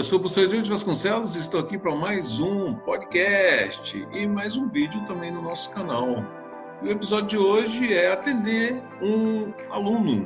[0.00, 4.56] Eu sou o professor Edilson Vasconcelos e estou aqui para mais um podcast e mais
[4.56, 6.24] um vídeo também no nosso canal.
[6.82, 10.24] o episódio de hoje é atender um aluno,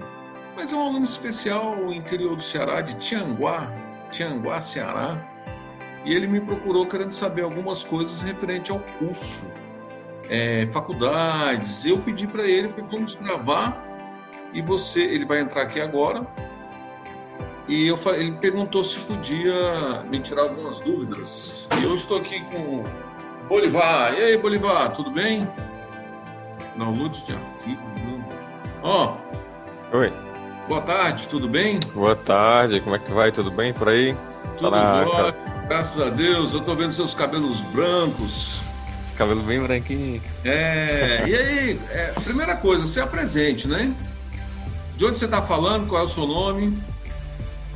[0.54, 3.68] mas é um aluno especial no interior do Ceará, de Tianguá,
[4.12, 5.18] Tianguá, Ceará,
[6.04, 9.50] e ele me procurou querendo saber algumas coisas referente ao curso,
[10.30, 11.84] é, faculdades.
[11.84, 13.84] Eu pedi para ele, porque vamos gravar
[14.52, 16.24] e você, ele vai entrar aqui agora
[17.66, 21.66] e eu, ele perguntou se podia me tirar algumas dúvidas.
[21.78, 22.84] E eu estou aqui com
[23.48, 24.12] Bolivar.
[24.14, 25.48] E aí, Bolivar, tudo bem?
[26.76, 28.24] Download de arquivo, não.
[28.82, 29.16] Ó.
[29.92, 30.12] Oi.
[30.68, 31.80] Boa tarde, tudo bem?
[31.94, 33.30] Boa tarde, como é que vai?
[33.30, 34.16] Tudo bem por aí?
[34.58, 35.34] Tudo jóia,
[35.68, 36.52] graças a Deus.
[36.52, 38.60] Eu estou vendo seus cabelos brancos.
[39.04, 40.22] Esse cabelo bem branquinho.
[40.44, 43.92] É, e aí, é, primeira coisa, se apresente, né?
[44.96, 45.88] De onde você está falando?
[45.88, 46.76] Qual é o seu nome?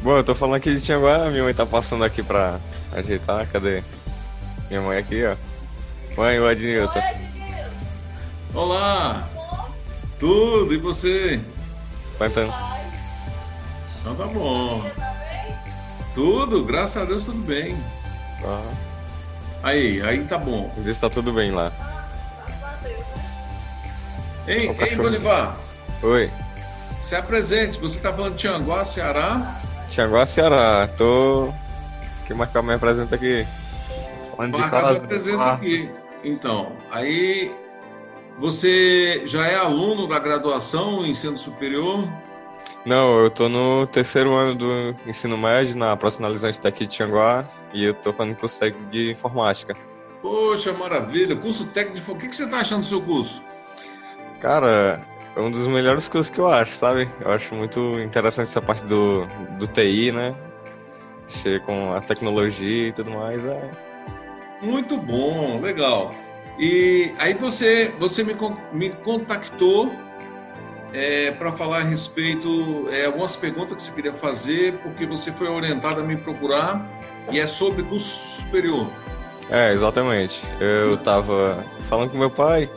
[0.00, 2.58] Bom, eu tô falando aqui de Tianguá, minha mãe tá passando aqui pra
[2.92, 3.82] ajeitar, cadê?
[4.68, 5.36] Minha mãe aqui, ó.
[6.16, 7.00] Mãe, o Adnilton.
[8.54, 9.28] Olá!
[10.20, 11.40] Tudo, e você?
[12.16, 12.40] Quanto?
[14.00, 14.88] Então tá bom.
[16.14, 17.76] Tudo, graças a Deus tudo bem.
[18.40, 18.62] Só.
[19.62, 20.72] Aí, aí tá bom.
[20.78, 21.72] Diz que tá tudo bem lá.
[24.46, 25.56] Ei, ei, Bolivar.
[26.02, 26.30] Oi.
[27.00, 29.60] Se apresente, você tá falando de Tianguá, Ceará?
[29.88, 31.52] Tiago Ceará, tô.
[32.26, 33.46] Quem marcar me apresenta aqui.
[34.36, 34.94] Falando de casa.
[34.96, 35.90] sua presença aqui.
[36.22, 37.52] Então, aí
[38.38, 42.06] você já é aluno da graduação em ensino superior?
[42.84, 47.84] Não, eu tô no terceiro ano do ensino médio na profissionalizante daqui de Tianguá e
[47.84, 49.74] eu tô fazendo curso técnico de informática.
[50.20, 51.34] Poxa, maravilha!
[51.34, 53.42] Curso técnico de O que, que você tá achando do seu curso?
[54.40, 55.00] Cara,
[55.38, 57.08] é um dos melhores cursos que eu acho, sabe?
[57.20, 59.24] Eu acho muito interessante essa parte do,
[59.56, 60.34] do TI, né?
[61.28, 63.46] Cheio com a tecnologia e tudo mais.
[63.46, 63.70] É...
[64.60, 66.12] Muito bom, legal.
[66.58, 68.34] E aí você, você me,
[68.72, 69.92] me contactou
[70.92, 75.46] é, para falar a respeito é, algumas perguntas que você queria fazer, porque você foi
[75.46, 76.84] orientado a me procurar
[77.30, 78.90] e é sobre curso superior.
[79.48, 80.42] É, exatamente.
[80.58, 82.68] Eu estava falando com meu pai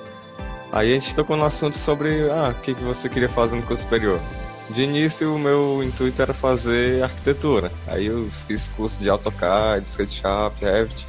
[0.71, 3.83] Aí a gente tocou no assunto sobre ah, o que, você queria fazer no curso
[3.83, 4.21] superior.
[4.69, 7.69] De início, o meu intuito era fazer arquitetura.
[7.87, 11.05] Aí eu fiz curso de AutoCAD, SketchUp, Revit.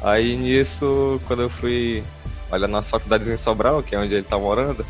[0.00, 2.04] Aí nisso, quando eu fui
[2.52, 4.86] olhar nas faculdades em Sobral, que é onde ele tá morando,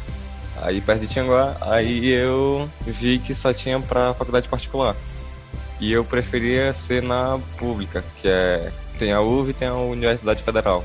[0.61, 4.95] aí perto de Tianguá, aí eu vi que só tinha para faculdade particular.
[5.81, 10.43] E eu preferia ser na pública, que é tem a UV e tem a Universidade
[10.43, 10.85] Federal.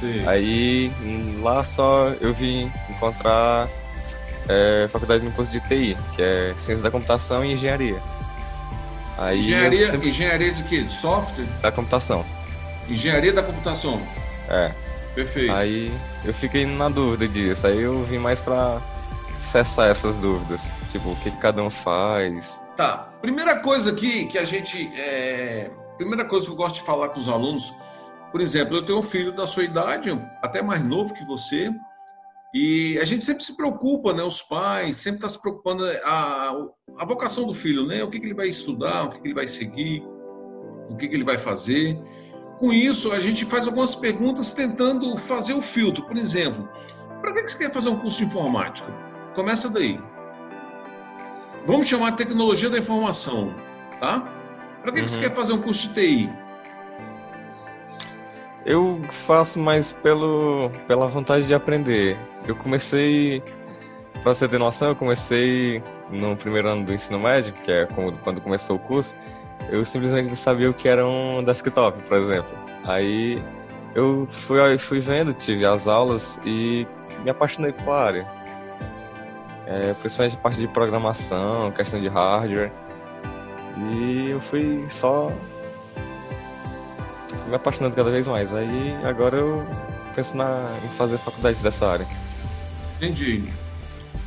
[0.00, 0.26] Sim.
[0.26, 0.92] Aí
[1.42, 3.68] lá só eu vim encontrar
[4.48, 8.00] é, faculdade no curso de TI, que é Ciência da Computação e Engenharia.
[9.18, 10.08] Aí engenharia, sempre...
[10.10, 10.82] engenharia de quê?
[10.82, 11.46] De software?
[11.62, 12.24] Da computação.
[12.88, 14.00] Engenharia da computação.
[14.48, 14.70] É.
[15.14, 15.52] Perfeito.
[15.52, 15.90] Aí
[16.24, 17.66] eu fiquei na dúvida disso.
[17.66, 18.78] Aí eu vim mais para
[19.38, 20.74] cessar essas dúvidas.
[20.92, 22.60] Tipo, o que cada um faz.
[22.76, 23.08] Tá.
[23.22, 24.92] Primeira coisa aqui que a gente.
[24.94, 25.70] É...
[25.96, 27.72] Primeira coisa que eu gosto de falar com os alunos
[28.30, 30.10] por exemplo, eu tenho um filho da sua idade,
[30.42, 31.72] até mais novo que você,
[32.54, 34.22] e a gente sempre se preocupa, né?
[34.22, 36.52] Os pais sempre estão tá se preocupando a,
[36.98, 38.02] a vocação do filho, né?
[38.02, 40.02] O que, que ele vai estudar, o que, que ele vai seguir,
[40.88, 42.00] o que, que ele vai fazer.
[42.58, 46.06] Com isso, a gente faz algumas perguntas tentando fazer o filtro.
[46.06, 46.66] Por exemplo,
[47.20, 48.90] para que você quer fazer um curso de informática?
[49.34, 50.00] Começa daí.
[51.66, 53.54] Vamos chamar tecnologia da informação,
[54.00, 54.20] tá?
[54.80, 55.04] Para que, uhum.
[55.04, 55.22] que você uhum.
[55.22, 56.45] quer fazer um curso de TI?
[58.66, 62.18] Eu faço mais pelo, pela vontade de aprender.
[62.48, 63.40] Eu comecei,
[64.24, 68.40] para você ter noção, eu comecei no primeiro ano do ensino médio, que é quando
[68.40, 69.14] começou o curso,
[69.70, 72.52] eu simplesmente não sabia o que era um desktop, por exemplo.
[72.82, 73.40] Aí
[73.94, 76.88] eu fui, fui vendo, tive as aulas e
[77.22, 78.26] me apaixonei pela área.
[79.64, 82.72] É, principalmente a parte de programação, questão de hardware.
[83.92, 85.30] E eu fui só
[87.44, 88.52] me apaixonando cada vez mais.
[88.52, 89.66] Aí agora eu
[90.14, 92.06] penso na, em fazer faculdade dessa área.
[92.96, 93.44] Entendi.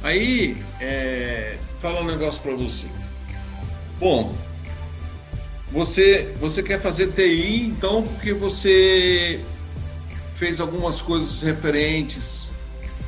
[0.03, 2.87] Aí, é, falar um negócio para você.
[3.99, 4.33] Bom,
[5.71, 9.39] você, você quer fazer TI, então, porque você
[10.35, 12.51] fez algumas coisas referentes,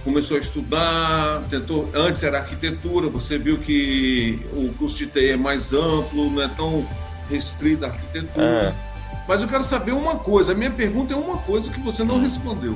[0.03, 5.37] começou a estudar, tentou, antes era arquitetura, você viu que o curso de TI é
[5.37, 6.85] mais amplo, não é tão
[7.29, 8.75] restrito à arquitetura.
[8.87, 8.90] É.
[9.31, 10.51] Mas eu quero saber uma coisa.
[10.51, 12.75] A minha pergunta é uma coisa que você não respondeu.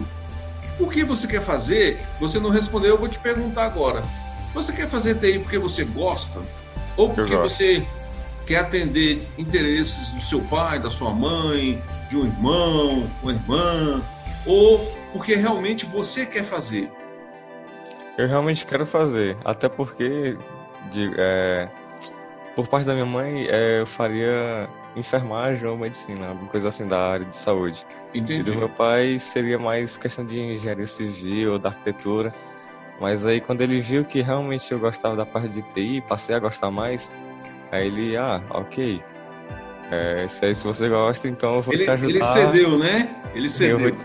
[0.79, 1.99] O que você quer fazer?
[2.17, 4.01] Você não respondeu, eu vou te perguntar agora.
[4.53, 6.39] Você quer fazer TI porque você gosta?
[6.95, 7.85] Ou porque você
[8.47, 14.01] quer atender interesses do seu pai, da sua mãe, de um irmão, uma irmã,
[14.45, 14.79] ou
[15.11, 16.89] porque realmente você quer fazer?
[18.17, 20.37] Eu realmente quero fazer, até porque
[20.89, 21.67] de, é,
[22.55, 26.99] por parte da minha mãe é, eu faria enfermagem ou medicina, alguma coisa assim da
[26.99, 27.85] área de saúde.
[28.13, 28.39] Entendi.
[28.39, 32.33] E do meu pai seria mais questão de engenharia civil ou da arquitetura.
[32.99, 36.39] Mas aí quando ele viu que realmente eu gostava da parte de TI, passei a
[36.39, 37.11] gostar mais,
[37.71, 39.03] aí ele, ah, ok.
[39.91, 42.09] É, se, aí, se você gosta, então eu vou ele, te ajudar.
[42.09, 43.15] Ele cedeu, né?
[43.33, 43.91] Ele cedeu.
[43.91, 44.03] Te,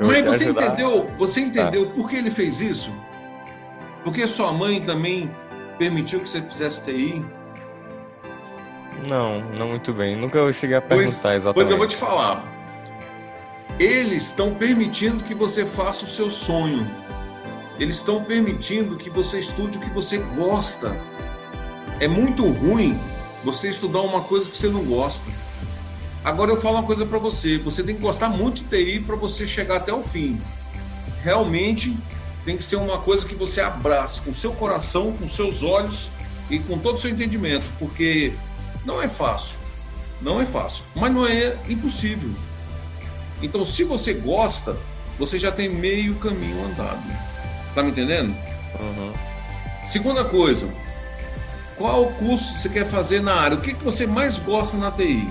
[0.00, 0.66] Mas você ajudar.
[0.66, 1.10] entendeu?
[1.18, 2.94] Você entendeu por que ele fez isso?
[4.04, 5.30] Porque sua mãe também
[5.78, 7.24] permitiu que você fizesse TI?
[9.06, 10.16] Não, não muito bem.
[10.16, 11.54] Nunca eu cheguei a perguntar pois, exatamente.
[11.54, 12.44] Pois eu vou te falar.
[13.78, 16.88] Eles estão permitindo que você faça o seu sonho.
[17.78, 20.96] Eles estão permitindo que você estude o que você gosta.
[22.00, 22.98] É muito ruim
[23.44, 25.30] você estudar uma coisa que você não gosta.
[26.24, 29.14] Agora eu falo uma coisa para você, você tem que gostar muito de TI para
[29.14, 30.40] você chegar até o fim.
[31.22, 31.96] Realmente
[32.44, 36.10] tem que ser uma coisa que você abraça com seu coração, com seus olhos
[36.50, 38.32] e com todo o seu entendimento, porque
[38.86, 39.58] não é fácil.
[40.22, 42.30] Não é fácil, mas não é impossível.
[43.42, 44.74] Então, se você gosta,
[45.18, 47.02] você já tem meio caminho andado.
[47.74, 48.34] Tá me entendendo?
[48.80, 49.12] Uhum.
[49.86, 50.66] Segunda coisa,
[51.76, 53.58] qual curso você quer fazer na área?
[53.58, 55.28] O que, que você mais gosta na TI?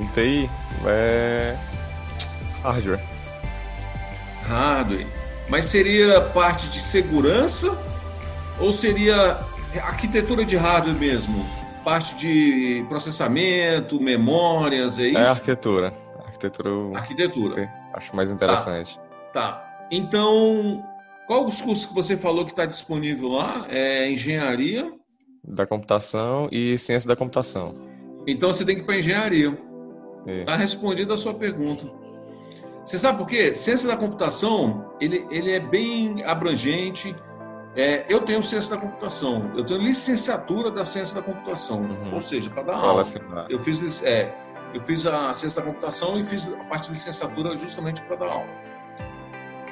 [0.00, 0.50] Em TI
[0.86, 1.56] é
[2.62, 3.00] hardware.
[4.48, 5.06] Hardware.
[5.48, 7.78] Mas seria parte de segurança
[8.58, 9.38] ou seria
[9.82, 11.63] arquitetura de hardware mesmo?
[11.84, 15.18] Parte de processamento, memórias, é isso?
[15.18, 15.94] É arquitetura.
[16.26, 16.98] Arquitetura.
[16.98, 17.72] Arquitetura.
[17.92, 18.98] Acho mais interessante.
[19.32, 19.52] Tá.
[19.52, 19.86] tá.
[19.90, 20.82] Então,
[21.26, 23.66] qual os cursos que você falou que está disponível lá?
[23.68, 24.92] É engenharia?
[25.42, 27.74] Da computação e ciência da computação.
[28.26, 29.56] Então você tem que ir para engenharia.
[30.26, 31.86] Está respondida a sua pergunta.
[32.84, 33.54] Você sabe por quê?
[33.54, 37.14] Ciência da computação, ele, ele é bem abrangente.
[37.76, 42.14] É, eu tenho ciência da computação, eu tenho licenciatura da ciência da computação, uhum.
[42.14, 43.02] ou seja, para dar aula.
[43.48, 44.32] Eu fiz, é,
[44.72, 48.26] eu fiz a ciência da computação e fiz a parte de licenciatura justamente para dar
[48.26, 48.46] aula.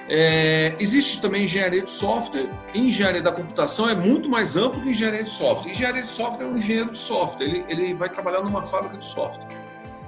[0.08, 2.48] É, existe também engenharia de software.
[2.74, 5.70] Engenharia da computação é muito mais amplo que engenharia de software.
[5.70, 9.04] Engenharia de software é um engenheiro de software, ele, ele vai trabalhar numa fábrica de
[9.04, 9.46] software.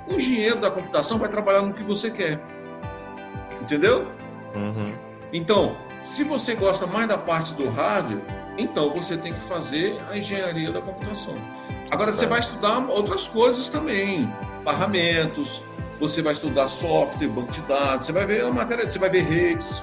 [0.08, 2.40] O engenheiro da computação vai trabalhar no que você quer.
[3.62, 4.08] Entendeu?
[4.55, 4.93] Uhum.
[5.32, 8.23] Então, se você gosta mais da parte do hardware,
[8.59, 11.35] então você tem que fazer a engenharia da computação.
[11.91, 14.31] Agora, você vai estudar outras coisas também,
[14.62, 15.62] barramentos,
[15.99, 19.25] você vai estudar software, banco de dados, você vai ver a matéria, você vai ver
[19.25, 19.83] redes,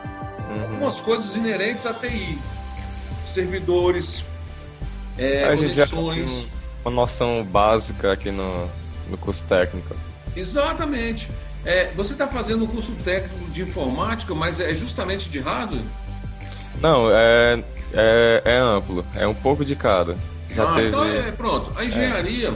[0.50, 0.62] uhum.
[0.64, 2.38] algumas coisas inerentes à TI,
[3.28, 4.24] servidores,
[5.18, 5.60] é, a conexões.
[5.60, 6.50] Gente já tem
[6.86, 8.70] uma noção básica aqui no,
[9.10, 9.96] no curso técnico.
[10.36, 11.30] Exatamente.
[11.66, 15.84] É, você está fazendo um curso técnico de informática, mas é justamente de hardware?
[16.82, 17.64] Não, é,
[17.94, 20.18] é, é amplo, é um pouco de cada.
[20.50, 20.88] Já ah, teve...
[20.88, 21.72] então é, pronto.
[21.78, 22.50] A engenharia,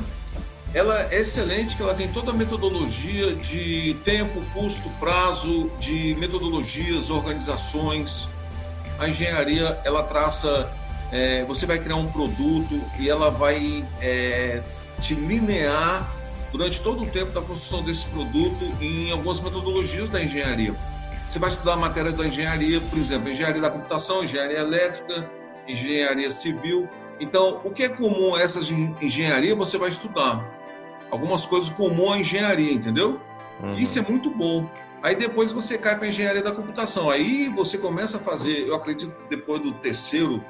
[0.74, 0.78] é.
[0.78, 7.10] ela é excelente, que ela tem toda a metodologia de tempo, custo, prazo, de metodologias,
[7.10, 8.28] organizações.
[8.98, 10.70] A engenharia, ela traça,
[11.12, 14.62] é, você vai criar um produto e ela vai é,
[15.02, 16.10] te linear
[16.52, 20.74] durante todo o tempo da construção desse produto em algumas metodologias da engenharia.
[21.28, 25.30] Você vai estudar a matéria da engenharia, por exemplo, engenharia da computação, engenharia elétrica,
[25.68, 26.88] engenharia civil.
[27.20, 30.44] Então, o que é comum a essas engenharia, você vai estudar.
[31.10, 33.20] Algumas coisas comuns à engenharia, entendeu?
[33.62, 33.76] Uhum.
[33.76, 34.70] Isso é muito bom.
[35.02, 37.10] Aí depois você cai para a engenharia da computação.
[37.10, 40.44] Aí você começa a fazer, eu acredito, depois do terceiro,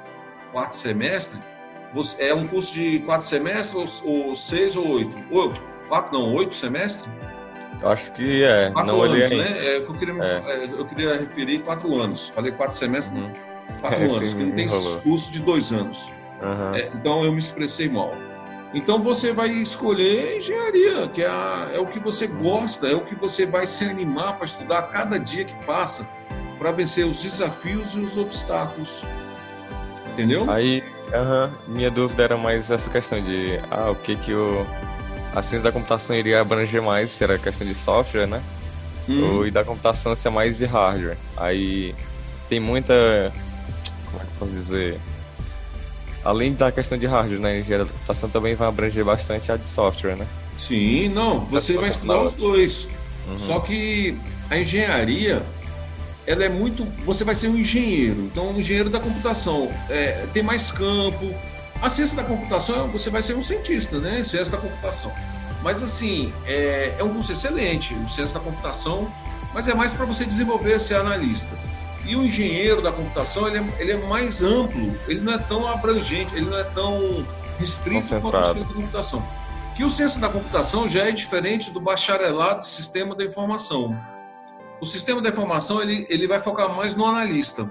[0.51, 1.39] quarto semestre,
[2.19, 5.15] é um curso de quatro semestres, ou, ou seis ou oito?
[5.31, 7.09] Oito quatro, não, oito semestres?
[7.85, 8.71] Acho que é.
[8.71, 9.65] Quatro não anos, né?
[9.65, 10.43] É, eu, queria, é.
[10.47, 10.69] é.
[10.77, 12.29] eu queria referir quatro anos.
[12.29, 13.31] Falei quatro semestres, uhum.
[13.79, 14.67] quatro é, anos, porque não tem
[15.03, 16.11] curso de dois anos.
[16.41, 16.75] Uhum.
[16.75, 18.11] É, então eu me expressei mal.
[18.73, 23.01] Então você vai escolher engenharia, que é, a, é o que você gosta, é o
[23.01, 26.09] que você vai se animar para estudar cada dia que passa,
[26.57, 29.05] para vencer os desafios e os obstáculos.
[30.11, 30.49] Entendeu?
[30.49, 34.65] Aí, uhum, minha dúvida era mais essa questão de ah, o que que o
[35.35, 38.41] a ciência da computação iria abranger mais, se era questão de software, né?
[39.07, 39.45] Hum.
[39.45, 41.17] E da computação ser mais de hardware.
[41.35, 41.93] Aí
[42.47, 43.33] tem muita.
[44.05, 44.97] Como é que eu posso dizer?
[46.23, 47.51] Além da questão de hardware, né?
[47.51, 50.25] A engenharia da computação também vai abranger bastante a de software, né?
[50.57, 51.41] Sim, não.
[51.45, 52.87] Você vai estudar os dois.
[53.27, 53.39] Uhum.
[53.39, 54.17] Só que
[54.49, 55.43] a engenharia,
[56.25, 56.85] ela é muito.
[57.05, 58.21] Você vai ser um engenheiro.
[58.21, 61.35] Então, um engenheiro da computação é, tem mais campo,
[61.81, 64.23] A ciência da computação, você vai ser um cientista, né?
[64.23, 65.13] Ciência da computação.
[65.61, 69.11] Mas, assim, é, é um curso excelente, o ciência da computação,
[69.53, 71.57] mas é mais para você desenvolver ser analista.
[72.05, 75.67] E o engenheiro da computação, ele é, ele é, mais amplo, ele não é tão
[75.67, 77.25] abrangente, ele não é tão
[77.57, 79.27] restrito quanto a ciência da computação.
[79.75, 83.99] Que o ciência da computação já é diferente do bacharelado de sistema da informação.
[84.79, 87.67] O sistema da informação, ele, ele vai focar mais no analista.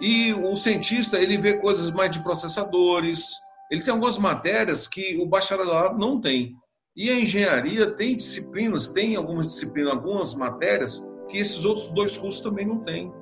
[0.00, 3.28] E o cientista, ele vê coisas mais de processadores,
[3.70, 6.54] ele tem algumas matérias que o bacharelado não tem.
[6.96, 12.40] E a engenharia tem disciplinas, tem algumas disciplinas, algumas matérias que esses outros dois cursos
[12.40, 13.12] também não têm.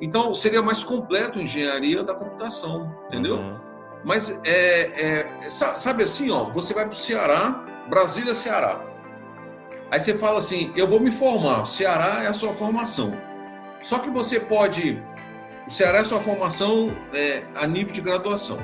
[0.00, 3.36] Então, seria mais completo a engenharia da computação, entendeu?
[3.36, 3.58] Uhum.
[4.04, 8.84] Mas, é, é, sabe assim, ó, você vai para o Ceará, Brasília, Ceará.
[9.90, 13.12] Aí você fala assim, eu vou me formar, Ceará é a sua formação.
[13.82, 15.02] Só que você pode,
[15.68, 18.58] o Ceará é sua formação é, a nível de graduação.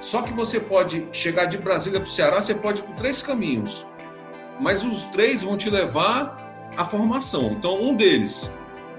[0.00, 3.22] Só que você pode chegar de Brasília para o Ceará, você pode ir por três
[3.22, 3.86] caminhos.
[4.58, 7.52] Mas os três vão te levar à formação.
[7.52, 8.50] Então, um deles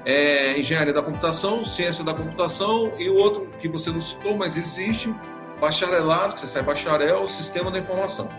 [0.06, 4.56] é engenharia da computação, ciência da computação, e o outro que você não citou, mas
[4.56, 5.12] existe,
[5.60, 8.30] bacharelado, que você sai bacharel, sistema da informação.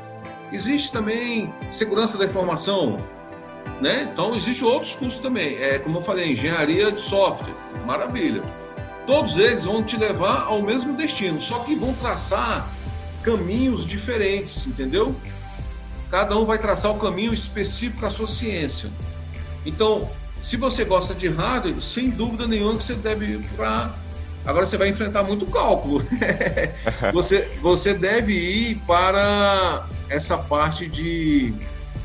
[0.52, 3.04] Existe também segurança da informação,
[3.80, 4.08] né?
[4.12, 5.56] Então, existe outros cursos também.
[5.60, 8.63] É, como eu falei, engenharia de software, maravilha.
[9.06, 12.66] Todos eles vão te levar ao mesmo destino, só que vão traçar
[13.22, 15.14] caminhos diferentes, entendeu?
[16.10, 18.90] Cada um vai traçar o caminho específico à sua ciência.
[19.66, 20.08] Então,
[20.42, 23.90] se você gosta de hardware, sem dúvida nenhuma que você deve ir para.
[24.44, 26.02] Agora você vai enfrentar muito cálculo.
[27.12, 31.54] você, você deve ir para essa parte de,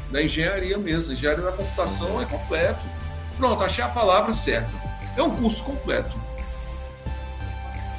[0.10, 1.14] da engenharia mesmo.
[1.14, 2.80] engenharia da computação é completo.
[3.38, 4.72] Pronto, achei a palavra certa.
[5.18, 6.18] É um curso completo.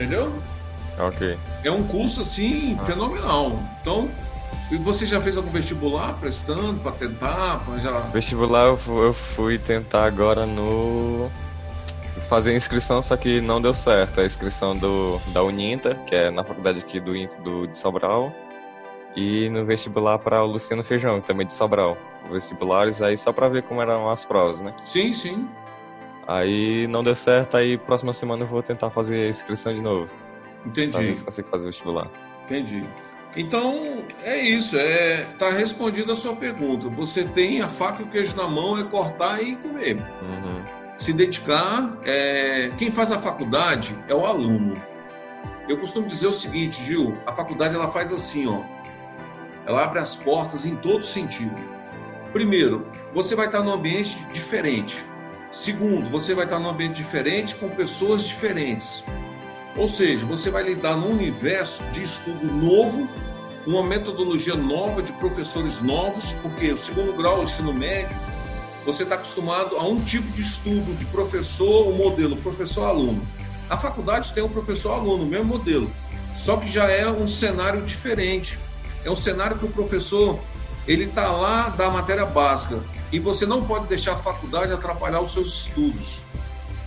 [0.01, 0.33] Entendeu?
[0.99, 1.39] Ok.
[1.63, 3.53] É um curso assim fenomenal.
[3.83, 4.09] Então,
[4.71, 7.61] e você já fez algum vestibular prestando para tentar?
[7.67, 7.91] Pra já...
[8.13, 11.31] Vestibular eu fui, eu fui tentar agora no.
[12.31, 14.23] Fazer inscrição, só que não deu certo.
[14.23, 18.33] A inscrição do, da Uninter, que é na faculdade aqui do, do de Sobral,
[19.15, 21.99] e no vestibular para o Luciano Feijão, também de Sobral.
[22.31, 24.73] Vestibulares aí só para ver como eram as provas, né?
[24.87, 25.47] Sim, sim.
[26.27, 30.15] Aí não deu certo, aí próxima semana eu vou tentar fazer a inscrição de novo.
[30.65, 30.93] Entendi.
[30.93, 32.09] Pra ver se consigo fazer o vestibular.
[32.45, 32.85] Entendi.
[33.37, 36.89] Então, é isso, é tá respondida a sua pergunta.
[36.89, 39.97] Você tem a faca e o queijo na mão, é cortar e comer.
[39.97, 40.63] Uhum.
[40.99, 42.71] Se dedicar, é...
[42.77, 44.75] quem faz a faculdade é o aluno.
[45.69, 48.63] Eu costumo dizer o seguinte, Gil, a faculdade ela faz assim, ó.
[49.65, 51.61] Ela abre as portas em todo sentido.
[52.33, 55.05] Primeiro, você vai estar num ambiente diferente.
[55.51, 59.03] Segundo, você vai estar num ambiente diferente com pessoas diferentes.
[59.77, 63.09] Ou seja, você vai lidar num universo de estudo novo,
[63.67, 68.17] uma metodologia nova de professores novos, porque o segundo grau, o ensino médio,
[68.87, 73.21] você está acostumado a um tipo de estudo de professor, o modelo professor-aluno.
[73.69, 75.91] A faculdade tem um professor-aluno, o mesmo modelo,
[76.35, 78.57] só que já é um cenário diferente.
[79.05, 80.39] É um cenário que o professor
[80.87, 82.79] ele está lá da matéria básica
[83.13, 86.23] e você não pode deixar a faculdade atrapalhar os seus estudos.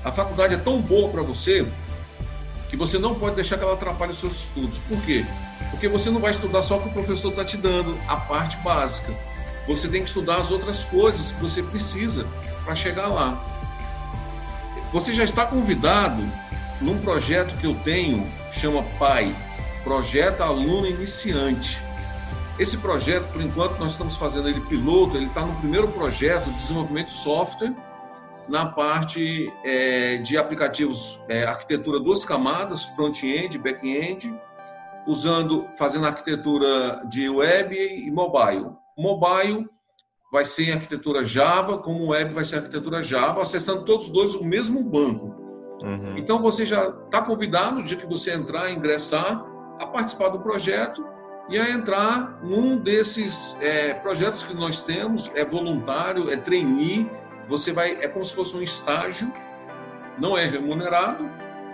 [0.03, 1.65] A faculdade é tão boa para você
[2.69, 4.79] que você não pode deixar que ela atrapalhe os seus estudos.
[4.79, 5.25] Por quê?
[5.69, 8.57] Porque você não vai estudar só o que o professor está te dando, a parte
[8.57, 9.13] básica.
[9.67, 12.25] Você tem que estudar as outras coisas que você precisa
[12.65, 13.41] para chegar lá.
[14.91, 16.21] Você já está convidado
[16.81, 19.33] num projeto que eu tenho, chama PAI
[19.83, 21.81] Projeto Aluno Iniciante.
[22.59, 26.53] Esse projeto, por enquanto, nós estamos fazendo ele piloto, ele está no primeiro projeto de
[26.53, 27.73] desenvolvimento de software
[28.47, 34.33] na parte é, de aplicativos, é, arquitetura duas camadas, front-end, back-end,
[35.07, 38.71] usando, fazendo arquitetura de web e mobile.
[38.97, 39.67] Mobile
[40.31, 44.43] vai ser em arquitetura Java, como web vai ser arquitetura Java, acessando todos dois o
[44.43, 45.27] mesmo banco.
[45.81, 46.17] Uhum.
[46.17, 49.43] Então você já está convidado, no dia que você entrar, ingressar,
[49.79, 51.12] a participar do projeto
[51.49, 57.09] e a entrar num desses é, projetos que nós temos, é voluntário, é trainee,
[57.47, 59.31] você vai é como se fosse um estágio,
[60.17, 61.29] não é remunerado,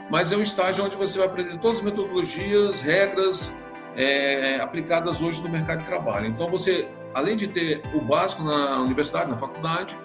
[0.10, 3.56] mas é um estágio onde você vai aprender todas as metodologias, regras
[3.96, 6.28] é, aplicadas hoje no mercado de trabalho.
[6.28, 9.96] Então você, além de ter o básico na universidade, na faculdade,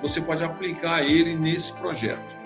[0.00, 2.36] você pode aplicar ele nesse projeto.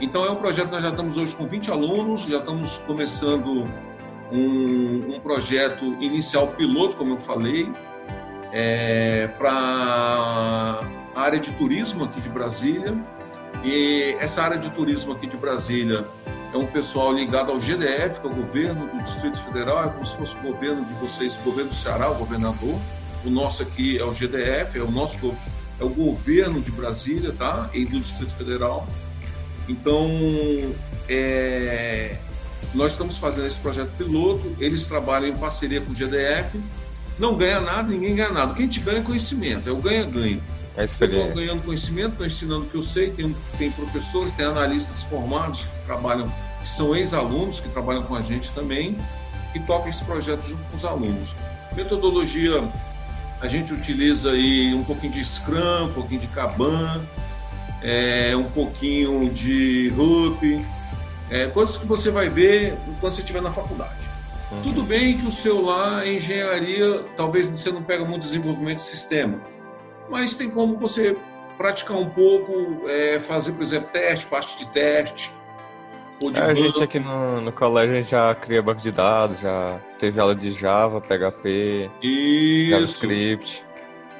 [0.00, 3.68] Então é um projeto que nós já estamos hoje com 20 alunos, já estamos começando
[4.32, 7.70] um, um projeto inicial piloto, como eu falei,
[8.52, 9.50] é, para
[11.14, 12.94] a área de turismo aqui de Brasília.
[13.64, 16.06] E essa área de turismo aqui de Brasília,
[16.52, 20.04] é um pessoal ligado ao GDF, que é o governo do Distrito Federal, é como
[20.04, 22.76] se fosse o governo de vocês, o governo do Ceará, o governador.
[23.24, 25.34] O nosso aqui é o GDF, é o nosso
[25.78, 27.70] é o governo de Brasília, tá?
[27.72, 28.86] E do Distrito Federal.
[29.68, 30.10] Então,
[31.08, 32.16] é,
[32.74, 36.60] nós estamos fazendo esse projeto piloto, eles trabalham em parceria com o GDF,
[37.18, 38.52] não ganha nada, ninguém ganha nada.
[38.52, 40.40] O que a gente ganha é conhecimento, é o ganha-ganha.
[40.76, 41.28] É experiência.
[41.28, 45.60] Estou ganhando conhecimento, estou ensinando o que eu sei, tem, tem professores, tem analistas formados
[45.60, 48.96] que trabalham, que são ex-alunos, que trabalham com a gente também,
[49.52, 51.34] que tocam esse projeto junto com os alunos.
[51.74, 52.62] Metodologia,
[53.40, 57.00] a gente utiliza aí um pouquinho de Scrum, um pouquinho de Kanban,
[57.82, 60.42] é, um pouquinho de Rup,
[61.30, 64.10] é, coisas que você vai ver quando você estiver na faculdade.
[64.50, 64.62] Uhum.
[64.62, 69.40] Tudo bem que o seu lá, engenharia, talvez você não pega muito desenvolvimento de sistema,
[70.08, 71.16] mas tem como você
[71.56, 75.32] praticar um pouco, é, fazer, por exemplo, teste, parte de teste.
[76.20, 79.40] De é, a gente aqui no, no colégio a gente já cria banco de dados,
[79.40, 82.70] já teve aula de Java, PHP, Isso.
[82.70, 83.64] JavaScript.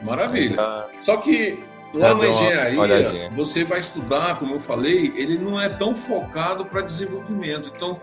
[0.01, 0.57] Maravilha.
[0.57, 0.89] Já...
[1.03, 5.95] Só que lá na engenharia, você vai estudar, como eu falei, ele não é tão
[5.95, 7.71] focado para desenvolvimento.
[7.75, 8.01] Então,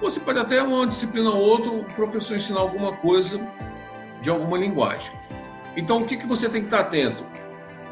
[0.00, 3.40] você pode até uma disciplina ou outra, o professor ensinar alguma coisa
[4.20, 5.12] de alguma linguagem.
[5.76, 7.24] Então, o que, que você tem que estar atento?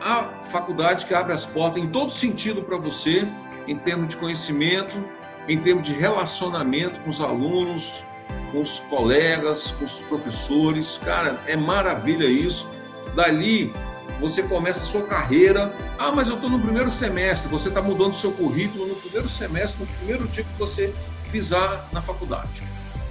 [0.01, 3.27] A faculdade que abre as portas em todo sentido para você,
[3.67, 5.03] em termos de conhecimento,
[5.49, 8.05] em termos de relacionamento com os alunos,
[8.53, 11.01] com os colegas, com os professores.
[11.05, 12.69] Cara, é maravilha isso.
[13.15, 13.73] Dali,
[14.21, 15.75] você começa a sua carreira.
[15.99, 17.51] Ah, mas eu estou no primeiro semestre.
[17.51, 20.93] Você está mudando seu currículo no primeiro semestre, no primeiro dia que você
[21.33, 22.63] pisar na faculdade.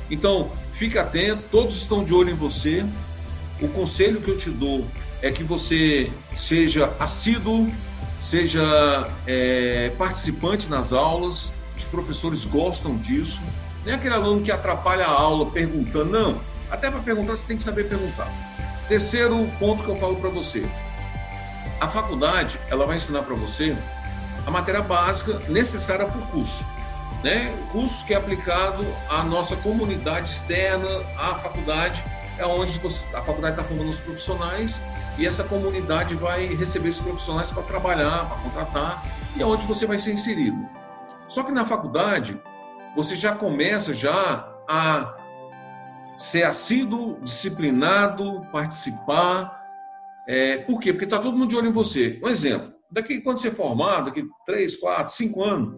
[0.10, 2.86] Então, fique atento, todos estão de olho em você.
[3.62, 4.86] O conselho que eu te dou
[5.22, 7.69] é que você seja assíduo,
[8.22, 13.41] seja é, participante nas aulas, os professores gostam disso.
[13.86, 16.41] Nem aquele aluno que atrapalha a aula perguntando, não.
[16.69, 18.28] Até para perguntar, você tem que saber perguntar.
[18.88, 20.65] Terceiro ponto que eu falo para você:
[21.80, 23.76] a faculdade ela vai ensinar para você
[24.46, 26.65] a matéria básica necessária para o curso
[27.24, 27.54] né?
[27.72, 30.88] curso que é aplicado à nossa comunidade externa,
[31.18, 32.04] à faculdade,
[32.38, 34.82] é onde você, a faculdade está formando os profissionais
[35.18, 39.04] e essa comunidade vai receber esses profissionais para trabalhar, para contratar,
[39.36, 40.68] e é onde você vai ser inserido.
[41.28, 42.42] Só que na faculdade,
[42.96, 45.15] você já começa já a
[46.18, 49.59] ser assíduo, disciplinado, participar.
[50.32, 50.94] É, por quê?
[50.94, 52.20] Porque está todo mundo de olho em você.
[52.24, 55.76] Um exemplo, daqui quando você formar, daqui 3, 4, 5 anos,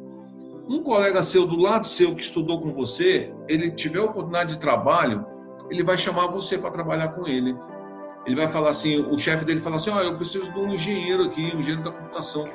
[0.68, 5.26] um colega seu do lado seu que estudou com você, ele tiver oportunidade de trabalho,
[5.70, 7.56] ele vai chamar você para trabalhar com ele.
[8.26, 11.24] Ele vai falar assim, o chefe dele fala assim, oh, eu preciso de um engenheiro
[11.24, 12.46] aqui, um engenheiro da computação.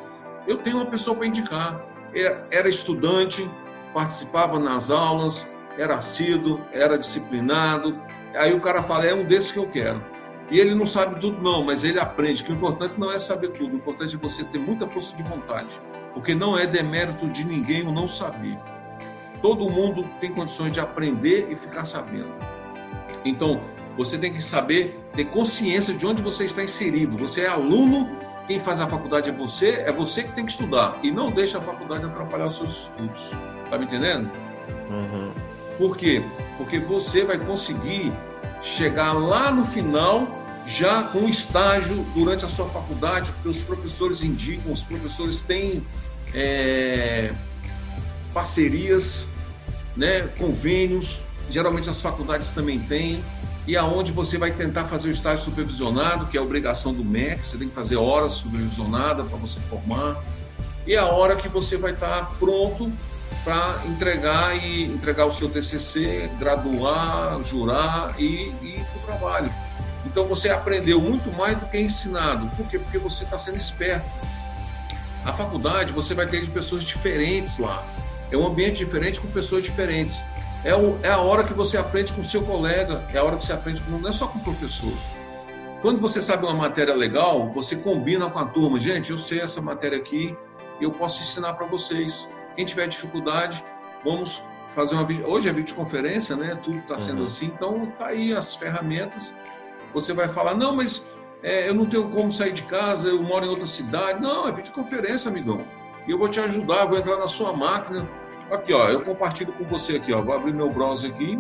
[0.47, 1.83] Eu tenho uma pessoa para indicar.
[2.51, 3.51] Era estudante,
[3.95, 7.99] participava nas aulas, era assíduo, era disciplinado.
[8.35, 10.15] Aí o cara fala, é um desses que eu quero.
[10.51, 13.49] E ele não sabe tudo não, mas ele aprende que o importante não é saber
[13.49, 15.81] tudo, o importante é você ter muita força de vontade
[16.17, 18.59] porque não é demérito de ninguém o não saber.
[19.43, 22.33] Todo mundo tem condições de aprender e ficar sabendo.
[23.23, 23.61] Então,
[23.99, 27.19] você tem que saber, ter consciência de onde você está inserido.
[27.19, 28.09] Você é aluno,
[28.47, 30.99] quem faz a faculdade é você, é você que tem que estudar.
[31.03, 33.33] E não deixa a faculdade atrapalhar os seus estudos.
[33.69, 34.31] Tá me entendendo?
[34.89, 35.35] Uhum.
[35.77, 36.25] Por quê?
[36.57, 38.11] Porque você vai conseguir
[38.63, 44.73] chegar lá no final já com estágio durante a sua faculdade, porque os professores indicam,
[44.73, 45.85] os professores têm
[46.35, 47.33] é,
[48.35, 49.27] parcerias,
[49.97, 53.23] né, convênios, geralmente as faculdades também têm,
[53.67, 57.47] e aonde você vai tentar fazer o estágio supervisionado, que é a obrigação do MEC,
[57.47, 60.21] você tem que fazer horas supervisionadas para você formar,
[60.87, 62.93] e a hora que você vai estar pronto
[63.47, 69.53] para entregar e entregar o seu TCC, graduar, jurar e, e ir para o trabalho.
[70.05, 72.51] Então você aprendeu muito mais do que ensinado.
[72.57, 72.77] Por quê?
[72.77, 74.05] Porque você está sendo esperto.
[75.25, 77.85] A faculdade você vai ter de pessoas diferentes lá.
[78.33, 80.21] É um ambiente diferente com pessoas diferentes.
[80.65, 83.37] É, o, é a hora que você aprende com o seu colega, é a hora
[83.37, 84.93] que você aprende com, não é só com o professor.
[85.81, 88.81] Quando você sabe uma matéria legal, você combina com a turma.
[88.81, 90.37] Gente, eu sei essa matéria aqui,
[90.81, 92.29] eu posso ensinar para vocês.
[92.57, 93.63] Quem tiver dificuldade,
[94.03, 96.59] vamos fazer uma hoje é videoconferência, né?
[96.63, 97.27] Tudo está sendo uhum.
[97.27, 99.33] assim, então tá aí as ferramentas.
[99.95, 101.07] Você vai falar, não, mas
[101.43, 104.21] é, eu não tenho como sair de casa, eu moro em outra cidade.
[104.21, 105.65] Não, é videoconferência, amigão.
[106.07, 108.09] E eu vou te ajudar, vou entrar na sua máquina.
[108.51, 110.23] Aqui, ó, eu compartilho com você aqui, ó.
[110.23, 111.39] Vou abrir meu browser aqui.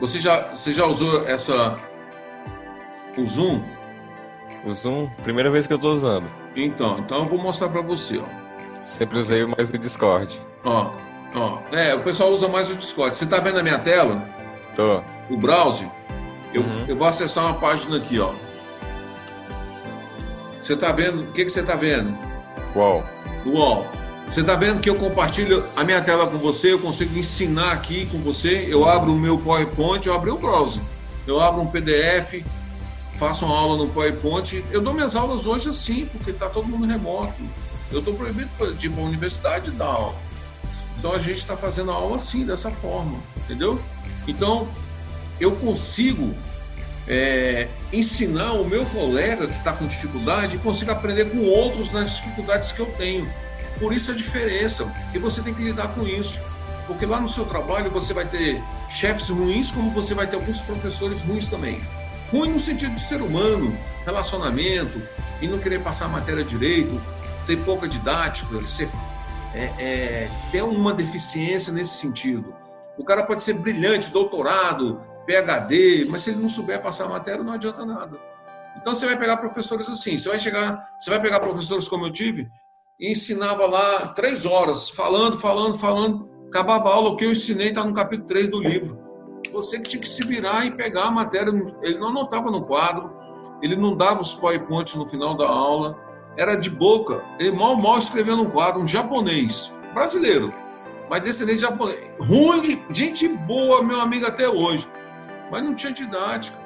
[0.00, 1.78] Você já, você já usou essa
[3.16, 3.62] o Zoom?
[4.64, 6.26] O Zoom, primeira vez que eu estou usando.
[6.54, 8.47] Então, então eu vou mostrar para você, ó.
[8.88, 10.40] Sempre usei mais o Discord.
[10.64, 10.90] Ó,
[11.34, 13.14] Ó, é, o pessoal usa mais o Discord.
[13.14, 14.26] Você tá vendo a minha tela?
[14.74, 15.02] Tô.
[15.28, 15.86] O browser?
[16.54, 16.84] Eu, Uhum.
[16.88, 18.32] eu vou acessar uma página aqui, ó.
[20.58, 21.20] Você tá vendo?
[21.22, 22.16] O que, que você tá vendo?
[23.44, 23.86] No UOL.
[24.26, 28.06] Você tá vendo que eu compartilho a minha tela com você, eu consigo ensinar aqui
[28.06, 30.82] com você, eu abro o meu PowerPoint, eu abro o browser.
[31.26, 32.42] Eu abro um PDF,
[33.18, 34.64] faço uma aula no PowerPoint.
[34.70, 37.34] Eu dou minhas aulas hoje assim, porque tá todo mundo remoto.
[37.90, 40.14] Eu estou proibido de ir para a universidade dar aula.
[40.98, 43.80] Então a gente está fazendo a aula assim, dessa forma, entendeu?
[44.26, 44.68] Então
[45.40, 46.34] eu consigo
[47.06, 52.16] é, ensinar o meu colega que está com dificuldade e consigo aprender com outros nas
[52.16, 53.28] dificuldades que eu tenho.
[53.78, 54.92] Por isso a diferença.
[55.14, 56.38] E você tem que lidar com isso.
[56.86, 60.60] Porque lá no seu trabalho você vai ter chefes ruins, como você vai ter alguns
[60.60, 61.80] professores ruins também.
[62.30, 65.00] Ruim no sentido de ser humano, relacionamento,
[65.40, 67.00] e não querer passar a matéria direito,
[67.48, 68.90] ter pouca didática, ser,
[69.54, 72.54] é, é, ter uma deficiência nesse sentido.
[72.98, 77.42] O cara pode ser brilhante, doutorado, PhD, mas se ele não souber passar a matéria,
[77.42, 78.20] não adianta nada.
[78.76, 82.12] Então você vai pegar professores assim, você vai chegar, você vai pegar professores como eu
[82.12, 82.46] tive,
[83.00, 87.70] e ensinava lá três horas, falando, falando, falando, acabava a aula, o que eu ensinei
[87.70, 88.98] está no capítulo 3 do livro.
[89.52, 91.50] Você que tinha que se virar e pegar a matéria,
[91.82, 93.10] ele não anotava no quadro,
[93.62, 96.07] ele não dava os PowerPoint no final da aula,
[96.38, 100.54] era de boca, ele mal, mal escrevia no quadro, um japonês, brasileiro,
[101.10, 104.88] mas descendente de japonês, ruim, gente boa, meu amigo até hoje,
[105.50, 106.56] mas não tinha didática.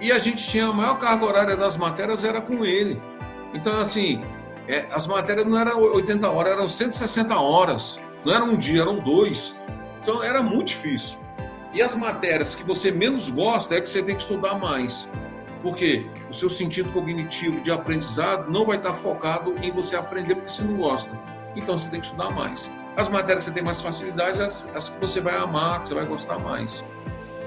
[0.00, 3.00] E a gente tinha a maior carga horária das matérias era com ele.
[3.54, 4.22] Então, assim,
[4.68, 7.98] é, as matérias não eram 80 horas, eram 160 horas.
[8.24, 9.54] Não era um dia, eram dois.
[10.02, 11.18] Então, era muito difícil.
[11.72, 15.08] E as matérias que você menos gosta é que você tem que estudar mais.
[15.64, 20.50] Porque o seu sentido cognitivo de aprendizado não vai estar focado em você aprender porque
[20.50, 21.18] você não gosta.
[21.56, 22.70] Então, você tem que estudar mais.
[22.94, 25.94] As matérias que você tem mais facilidade, as, as que você vai amar, que você
[25.94, 26.84] vai gostar mais.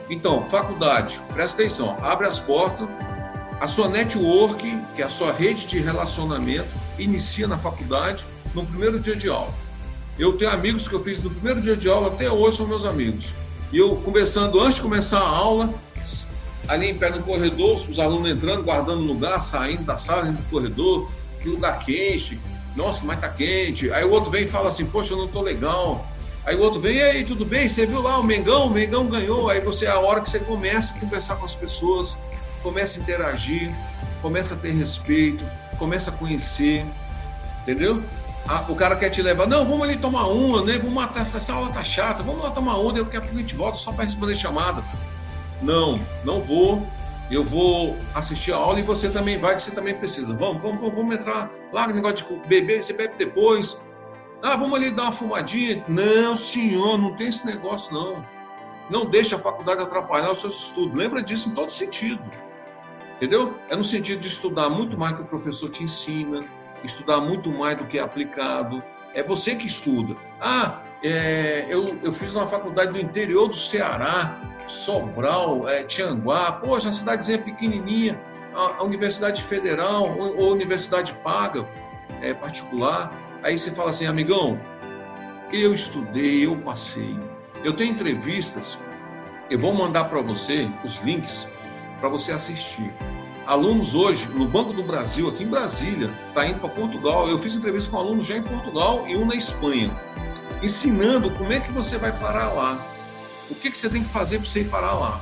[0.10, 2.89] Então, faculdade, presta atenção, abre as portas,
[3.60, 8.25] a sua network, que é a sua rede de relacionamento, inicia na faculdade
[8.56, 9.53] no primeiro dia de aula.
[10.17, 12.84] Eu tenho amigos que eu fiz no primeiro dia de aula, até hoje são meus
[12.84, 13.32] amigos.
[13.71, 15.69] E eu conversando antes de começar a aula,
[16.67, 20.49] ali em pé no corredor, os alunos entrando, guardando lugar, saindo da sala, indo do
[20.49, 21.10] corredor,
[21.41, 22.39] que lugar quente,
[22.75, 23.91] nossa, mas tá quente.
[23.91, 26.06] Aí o outro vem e fala assim, poxa, eu não tô legal.
[26.45, 27.67] Aí o outro vem, e aí, tudo bem?
[27.67, 28.67] Você viu lá o Mengão?
[28.67, 29.49] O Mengão ganhou.
[29.49, 32.17] Aí você a hora que você começa a conversar com as pessoas,
[32.62, 33.73] começa a interagir,
[34.21, 35.43] começa a ter respeito,
[35.77, 36.86] começa a conhecer,
[37.63, 38.01] entendeu?
[38.69, 40.77] O cara quer te levar, não, vamos ali tomar uma, né?
[40.77, 43.56] Vamos matar essa aula tá chata, vamos lá tomar uma, daqui a pouco a gente
[43.56, 44.82] volta só para responder chamada.
[45.62, 46.86] Não, não vou.
[47.30, 50.34] Eu vou assistir a aula e você também vai, que você também precisa.
[50.34, 53.78] Vamos, vamos, vamos, vamos entrar lá no negócio de beber, você bebe depois.
[54.41, 55.84] Ah, vamos ali dar uma fumadinha.
[55.88, 58.24] Não, senhor, não tem esse negócio, não.
[58.89, 60.98] Não deixe a faculdade atrapalhar os seus estudos.
[60.98, 62.24] Lembra disso em todo sentido.
[63.17, 63.56] Entendeu?
[63.67, 66.46] É no sentido de estudar muito mais que o professor te ensina,
[66.84, 68.82] estudar muito mais do que é aplicado.
[69.13, 70.15] É você que estuda.
[70.39, 76.51] Ah, é, eu, eu fiz uma faculdade do interior do Ceará, Sobral, é, Tianguá.
[76.51, 78.19] Poxa, uma cidadezinha pequenininha,
[78.53, 81.65] a, a Universidade Federal ou, Universidade paga,
[82.21, 83.12] é, particular.
[83.43, 84.60] Aí você fala assim, amigão,
[85.51, 87.17] eu estudei, eu passei.
[87.63, 88.77] Eu tenho entrevistas,
[89.49, 91.47] eu vou mandar para você os links
[91.99, 92.93] para você assistir.
[93.45, 97.30] Alunos hoje, no Banco do Brasil, aqui em Brasília, está indo para Portugal.
[97.30, 99.89] Eu fiz entrevista com alunos já em Portugal e um na Espanha,
[100.62, 102.96] ensinando como é que você vai parar lá.
[103.49, 105.21] O que, que você tem que fazer para você ir parar lá?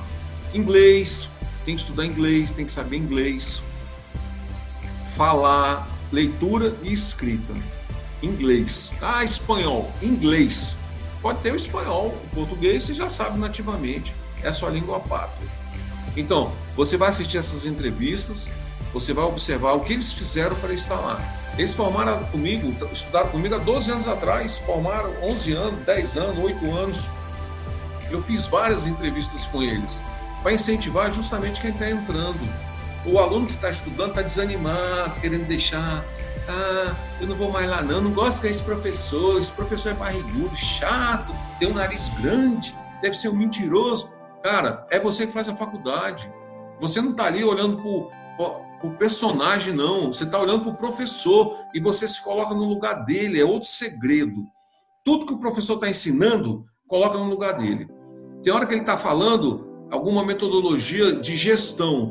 [0.53, 1.27] Inglês,
[1.65, 3.61] tem que estudar inglês, tem que saber inglês,
[5.15, 7.53] falar, leitura e escrita
[8.25, 8.91] inglês.
[9.01, 10.75] Ah, espanhol, inglês.
[11.21, 15.49] Pode ter o espanhol, o português você já sabe nativamente, é sua língua pátria.
[16.15, 18.47] Então, você vai assistir essas entrevistas,
[18.93, 21.19] você vai observar o que eles fizeram para estar lá.
[21.57, 26.71] Eles formaram comigo, estudaram comigo há 12 anos atrás, formaram 11 anos, 10 anos, 8
[26.71, 27.07] anos.
[28.11, 29.99] Eu fiz várias entrevistas com eles
[30.41, 32.39] para incentivar justamente quem está entrando.
[33.05, 36.03] O aluno que está estudando está desanimado, querendo deixar
[36.47, 39.95] ah, eu não vou mais lá não, não gosto com esse professor, esse professor é
[39.95, 44.13] barrigudo, chato, tem um nariz grande, deve ser um mentiroso.
[44.43, 46.31] Cara, é você que faz a faculdade.
[46.79, 50.13] Você não está ali olhando para o personagem, não.
[50.13, 53.39] Você está olhando para o professor e você se coloca no lugar dele.
[53.39, 54.45] É outro segredo.
[55.03, 57.87] Tudo que o professor está ensinando, coloca no lugar dele.
[58.45, 62.07] Tem hora que ele está falando alguma metodologia de gestão,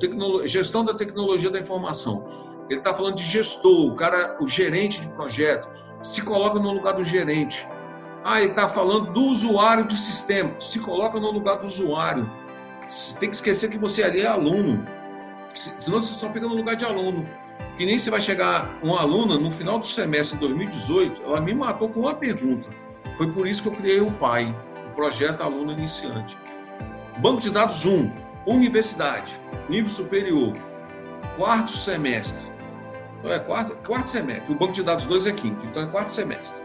[0.47, 2.27] gestão da tecnologia da informação.
[2.69, 5.69] Ele está falando de gestor, o cara, o gerente de projeto.
[6.03, 7.65] Se coloca no lugar do gerente.
[8.25, 10.51] Ah, ele está falando do usuário de sistema.
[10.59, 12.29] Se coloca no lugar do usuário.
[12.89, 14.85] Você tem que esquecer que você ali é aluno.
[15.79, 17.29] Senão você só fica no lugar de aluno.
[17.77, 21.55] Que nem você vai chegar uma aluna no final do semestre de 2018, ela me
[21.55, 22.69] matou com uma pergunta.
[23.17, 24.53] Foi por isso que eu criei o PAI,
[24.95, 26.37] Projeto Aluno Iniciante.
[27.19, 28.11] Banco de dados 1,
[28.47, 30.53] universidade, nível superior,
[31.37, 32.53] quarto semestre.
[33.19, 34.53] Então é quarto, quarto semestre.
[34.53, 36.63] O banco de dados 2 é quinto, então é quarto semestre.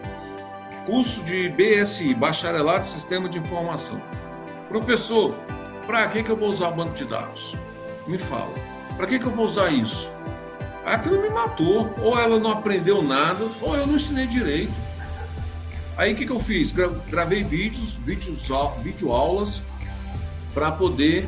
[0.85, 4.01] Curso de BSI, Bacharelado em Sistema de Informação.
[4.67, 5.33] Professor,
[5.85, 7.55] para que, que eu vou usar banco de dados?
[8.07, 8.53] Me fala.
[8.97, 10.11] Para que, que eu vou usar isso?
[10.85, 11.93] Aquilo me matou.
[12.01, 14.73] Ou ela não aprendeu nada, ou eu não ensinei direito.
[15.99, 16.73] Aí o que, que eu fiz?
[17.09, 18.47] Gravei vídeos, vídeos
[18.81, 19.61] vídeo aulas,
[20.53, 21.27] para poder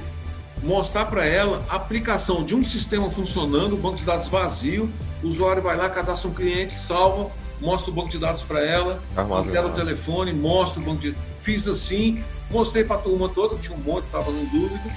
[0.64, 4.90] mostrar para ela a aplicação de um sistema funcionando, banco de dados vazio,
[5.22, 7.30] o usuário vai lá, cadastra um cliente, salva,
[7.60, 11.68] mostra o banco de dados para ela, altera o telefone, mostra o banco de Fiz
[11.68, 14.90] assim, mostrei para a turma toda, tinha um monte, estava em dúvida.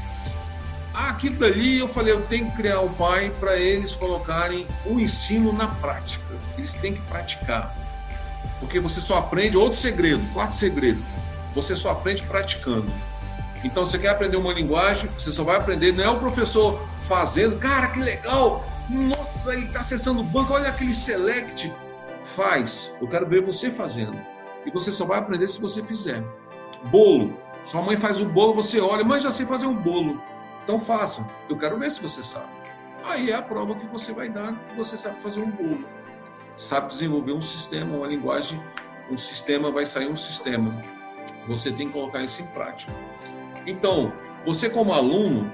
[0.95, 5.53] Aquilo dali eu falei, eu tenho que criar o pai para eles colocarem o ensino
[5.53, 6.23] na prática.
[6.57, 7.84] Eles têm que praticar.
[8.65, 10.99] Porque você só aprende, outro segredo, quarto segredo,
[11.55, 12.91] você só aprende praticando.
[13.63, 17.59] Então, você quer aprender uma linguagem, você só vai aprender, não é o professor fazendo,
[17.59, 21.71] cara, que legal, nossa, ele está acessando o banco, olha aquele select.
[22.23, 24.19] Faz, eu quero ver você fazendo.
[24.65, 26.25] E você só vai aprender se você fizer.
[26.85, 30.23] Bolo, sua mãe faz o bolo, você olha, mas já sei fazer um bolo.
[30.65, 32.49] Então faça, eu quero ver se você sabe.
[33.05, 35.85] Aí é a prova que você vai dar que você sabe fazer um bolo.
[36.57, 38.63] Sabe desenvolver um sistema, uma linguagem,
[39.11, 40.73] um sistema, vai sair um sistema.
[41.47, 42.93] Você tem que colocar isso em prática.
[43.67, 44.13] Então,
[44.47, 45.51] você como aluno,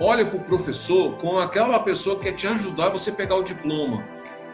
[0.00, 4.04] olha para o professor como aquela pessoa que quer te ajudar você pegar o diploma,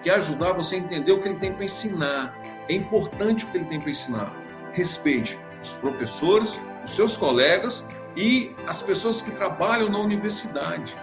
[0.03, 2.37] quer ajudar você a entender o que ele tem para ensinar.
[2.69, 4.33] É importante o que ele tem para ensinar.
[4.73, 10.97] Respeite os professores, os seus colegas e as pessoas que trabalham na universidade,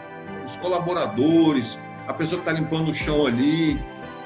[0.46, 3.84] os colaboradores, a pessoa que está limpando o chão ali,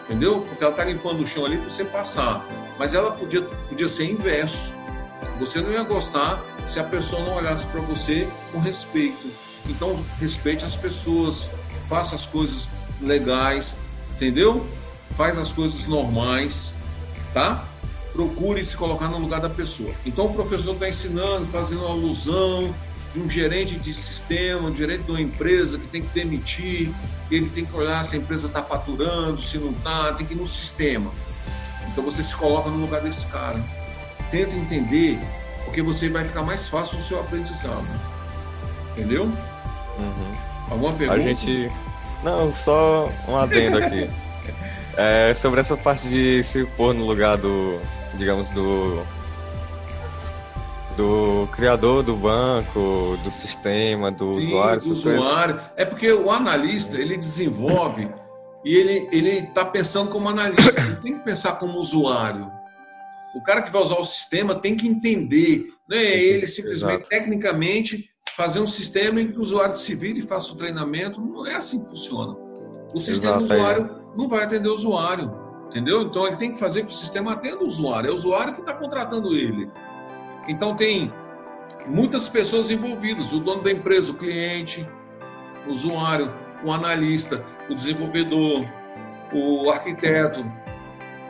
[0.10, 0.41] entendeu?
[0.41, 2.43] Porque ela está limpando o chão ali para você passar.
[2.80, 4.74] Mas ela podia, podia ser inverso.
[5.39, 9.28] Você não ia gostar se a pessoa não olhasse para você com respeito.
[9.67, 11.52] Então, respeite as pessoas,
[11.88, 12.67] faça as coisas
[13.00, 13.76] legais,
[14.15, 14.65] entendeu?
[15.15, 16.74] Faz as coisas normais,
[17.34, 17.63] tá?
[18.12, 19.91] Procure se colocar no lugar da pessoa.
[20.06, 22.74] Então, o professor está ensinando, fazendo alusão
[23.13, 26.91] de um gerente de sistema, um gerente de uma empresa que tem que demitir,
[27.32, 30.38] ele tem que olhar se a empresa está faturando, se não está, tem que ir
[30.38, 31.12] no sistema.
[31.91, 33.60] Então, você se coloca no lugar desse cara
[34.32, 35.19] tenta entender,
[35.65, 37.86] porque você vai ficar mais fácil o seu aprendizado.
[38.91, 39.24] Entendeu?
[39.26, 40.36] Uhum.
[40.69, 41.19] Alguma pergunta?
[41.19, 41.72] A gente.
[42.24, 44.10] Não, só um adendo aqui.
[44.98, 47.80] é, sobre essa parte de se pôr no lugar do,
[48.15, 49.04] digamos, do.
[50.99, 55.55] Do criador do banco, do sistema, do Sim, usuário, do usuário.
[55.55, 55.71] Coisas.
[55.77, 58.12] É porque o analista ele desenvolve
[58.65, 60.81] e ele ele está pensando como analista.
[60.81, 62.51] Ele tem que pensar como usuário.
[63.33, 67.07] O cara que vai usar o sistema tem que entender, não é ele simplesmente Exato.
[67.07, 71.21] tecnicamente fazer um sistema em que o usuário se vire e faça o treinamento.
[71.21, 72.35] Não é assim que funciona.
[72.93, 74.17] O sistema Exato, usuário é.
[74.17, 75.31] não vai atender o usuário,
[75.69, 76.01] entendeu?
[76.01, 78.09] Então ele tem que fazer que o sistema atenda o usuário.
[78.09, 79.71] É o usuário que está contratando ele.
[80.49, 81.13] Então tem
[81.85, 84.85] muitas pessoas envolvidas: o dono da empresa, o cliente,
[85.67, 86.33] o usuário,
[86.63, 88.65] o analista, o desenvolvedor,
[89.31, 90.43] o arquiteto,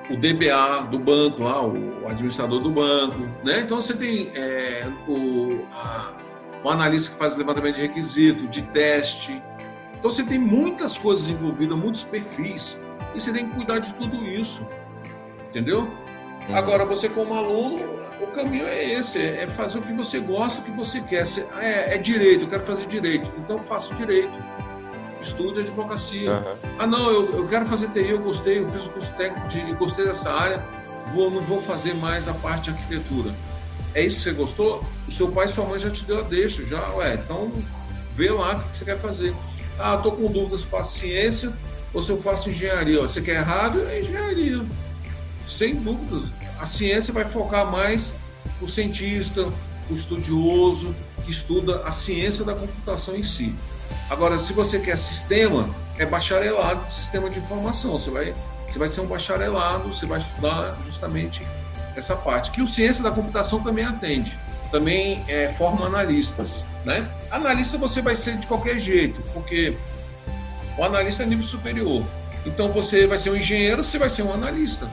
[0.10, 3.60] o DBA do banco lá, o administrador do banco, né?
[3.60, 6.18] Então você tem é, o, a,
[6.64, 9.44] o analista que faz levantamento de requisito, de teste.
[10.00, 12.80] Então você tem muitas coisas envolvidas, muitos perfis,
[13.14, 14.66] e você tem que cuidar de tudo isso,
[15.50, 15.82] entendeu?
[16.48, 16.56] Uhum.
[16.56, 20.64] Agora você como aluno, o caminho é esse, é fazer o que você gosta, o
[20.64, 21.26] que você quer.
[21.60, 24.38] É, é direito, eu quero fazer direito, então faça direito
[25.22, 26.32] estude advocacia.
[26.32, 26.56] Uhum.
[26.80, 29.60] Ah, não, eu, eu quero fazer TI, eu gostei, eu fiz o curso técnico, de,
[29.74, 30.64] gostei dessa área,
[31.14, 33.32] vou, não vou fazer mais a parte de arquitetura.
[33.94, 34.84] É isso que você gostou?
[35.08, 37.52] O seu pai e sua mãe já te deu a deixa, já, ué, então
[38.16, 39.34] vê lá o que você quer fazer.
[39.80, 41.52] Ah, estou com dúvidas, faço ciência
[41.94, 43.02] ou se eu faço engenharia.
[43.02, 43.82] Você quer errado?
[43.90, 44.62] É engenharia.
[45.48, 46.30] Sem dúvidas.
[46.60, 48.14] A ciência vai focar mais
[48.62, 49.48] o cientista,
[49.90, 50.96] o estudioso,
[51.26, 53.56] que estuda a ciência da computação em si.
[54.10, 57.92] Agora, se você quer sistema, é bacharelado, sistema de informação.
[57.92, 58.36] Você vai,
[58.68, 61.46] você vai ser um bacharelado, você vai estudar justamente
[61.96, 62.52] essa parte.
[62.52, 64.38] Que o ciência da computação também atende,
[64.72, 66.64] também é, forma analistas.
[66.86, 67.08] Né?
[67.30, 69.76] Analista você vai ser de qualquer jeito, porque
[70.78, 72.04] o analista é nível superior.
[72.46, 74.90] Então você vai ser um engenheiro, você vai ser um analista.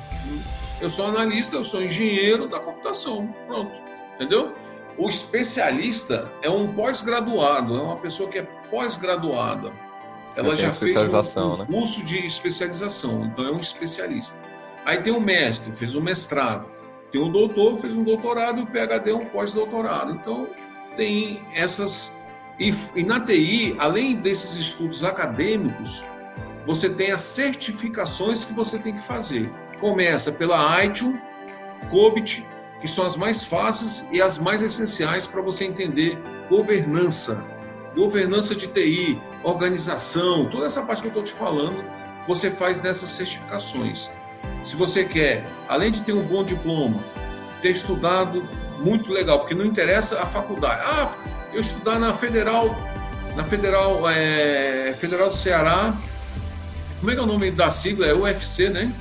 [0.80, 3.34] Eu sou analista, eu sou engenheiro da computação.
[3.46, 3.80] Pronto.
[4.14, 4.52] Entendeu?
[4.98, 9.72] O especialista é um pós-graduado, é uma pessoa que é pós-graduada.
[10.34, 11.66] Ela já fez um, né?
[11.66, 14.38] curso de especialização, então é um especialista.
[14.84, 16.66] Aí tem o mestre, fez um mestrado.
[17.10, 20.12] Tem o doutor, fez um doutorado, e o PhD é um pós-doutorado.
[20.12, 20.46] Então,
[20.96, 22.14] tem essas.
[22.58, 26.04] E, e na TI, além desses estudos acadêmicos,
[26.66, 29.50] você tem as certificações que você tem que fazer.
[29.80, 31.20] Começa pela ITIL,
[31.90, 32.46] COBIT,
[32.80, 37.44] que são as mais fáceis e as mais essenciais para você entender governança,
[37.94, 41.84] governança de TI, organização, toda essa parte que eu estou te falando,
[42.26, 44.10] você faz nessas certificações.
[44.64, 47.02] Se você quer, além de ter um bom diploma,
[47.62, 48.46] ter estudado
[48.78, 50.82] muito legal, porque não interessa a faculdade.
[50.84, 51.14] Ah,
[51.52, 52.76] eu estudar na Federal,
[53.34, 55.94] na Federal, é, Federal do Ceará.
[57.00, 58.06] Como é que é o nome da sigla?
[58.06, 58.92] É UFC, né?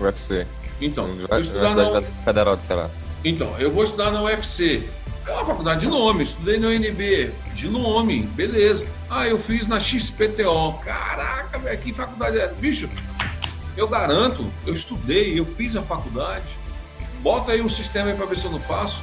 [0.00, 0.46] UFC.
[0.80, 2.88] Então, eu estudar na Federal do Ceará.
[3.24, 4.88] Então, eu vou estudar na UFC.
[5.26, 8.86] É uma faculdade de nome, estudei na UNB, de nome, beleza.
[9.10, 10.72] Ah, eu fiz na XPTO.
[10.84, 12.48] Caraca, velho, que faculdade é?
[12.54, 12.88] Bicho,
[13.76, 16.46] eu garanto, eu estudei, eu fiz a faculdade.
[17.20, 19.02] Bota aí um sistema aí para ver se eu não faço.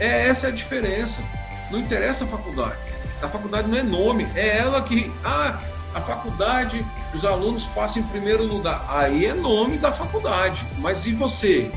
[0.00, 1.22] É essa é a diferença.
[1.70, 2.78] Não interessa a faculdade.
[3.22, 5.12] A faculdade não é nome, é ela que.
[5.24, 5.60] Ah,
[5.94, 8.84] a faculdade, os alunos passam em primeiro lugar.
[8.88, 10.66] Aí é nome da faculdade.
[10.78, 11.70] Mas e você?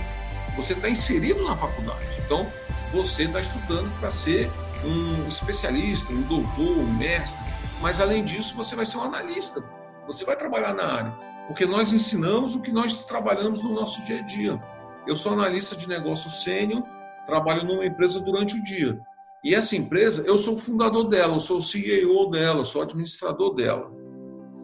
[0.56, 2.06] Você está inserido na faculdade.
[2.26, 2.48] Então,
[2.92, 4.52] você está estudando para ser
[4.86, 7.44] um especialista, um doutor, um mestre.
[7.82, 9.64] Mas além disso, você vai ser um analista.
[10.08, 14.20] Você vai trabalhar na área porque nós ensinamos o que nós trabalhamos no nosso dia
[14.20, 14.62] a dia.
[15.06, 16.84] Eu sou analista de negócio sênior,
[17.26, 19.00] trabalho numa empresa durante o dia.
[19.44, 22.82] E essa empresa, eu sou o fundador dela, eu sou o CEO dela, eu sou
[22.82, 23.92] o administrador dela,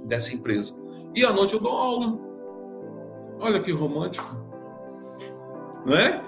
[0.09, 0.75] dessa empresa.
[1.15, 2.19] E à noite eu dou aula.
[3.39, 4.27] Olha que romântico.
[5.85, 6.21] Não é?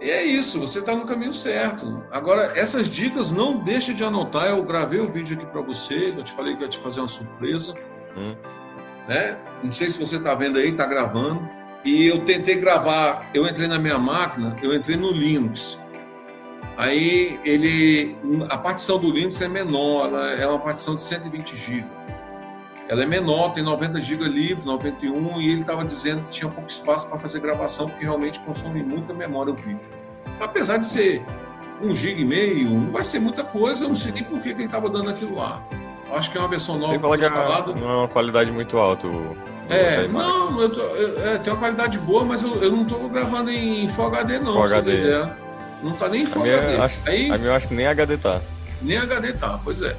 [0.00, 2.02] E é isso, você está no caminho certo.
[2.10, 4.46] Agora, essas dicas não deixe de anotar.
[4.46, 7.08] Eu gravei o vídeo aqui para você, eu te falei que ia te fazer uma
[7.08, 7.74] surpresa.
[8.16, 8.34] Hum
[9.10, 9.36] né?
[9.62, 11.46] Não sei se você está vendo aí, está gravando.
[11.84, 15.78] E eu tentei gravar, eu entrei na minha máquina, eu entrei no Linux.
[16.76, 18.16] Aí ele,
[18.48, 21.84] a partição do Linux é menor, ela é uma partição de 120 GB.
[22.90, 26.68] Ela é menor, tem 90 GB livre, 91, e ele estava dizendo que tinha pouco
[26.68, 29.88] espaço para fazer gravação, porque realmente consome muita memória o vídeo.
[30.40, 31.22] Apesar de ser
[31.80, 34.52] um GB e meio, não vai ser muita coisa, eu não sei nem por que,
[34.52, 35.62] que ele estava dando aquilo lá.
[36.12, 36.90] Acho que é uma versão nova.
[36.90, 37.30] Sem falar que é
[37.80, 39.06] não é uma qualidade muito alta.
[39.68, 43.08] é, não, eu, tô, eu é, tem uma qualidade boa, mas eu, eu não estou
[43.08, 44.54] gravando em Full HD não.
[44.54, 45.28] Full HD.
[45.80, 46.76] Não tá nem em Full HD.
[46.76, 48.40] Acho, Aí, a minha eu acho que nem HD tá.
[48.82, 49.96] Nem HD tá, pois é.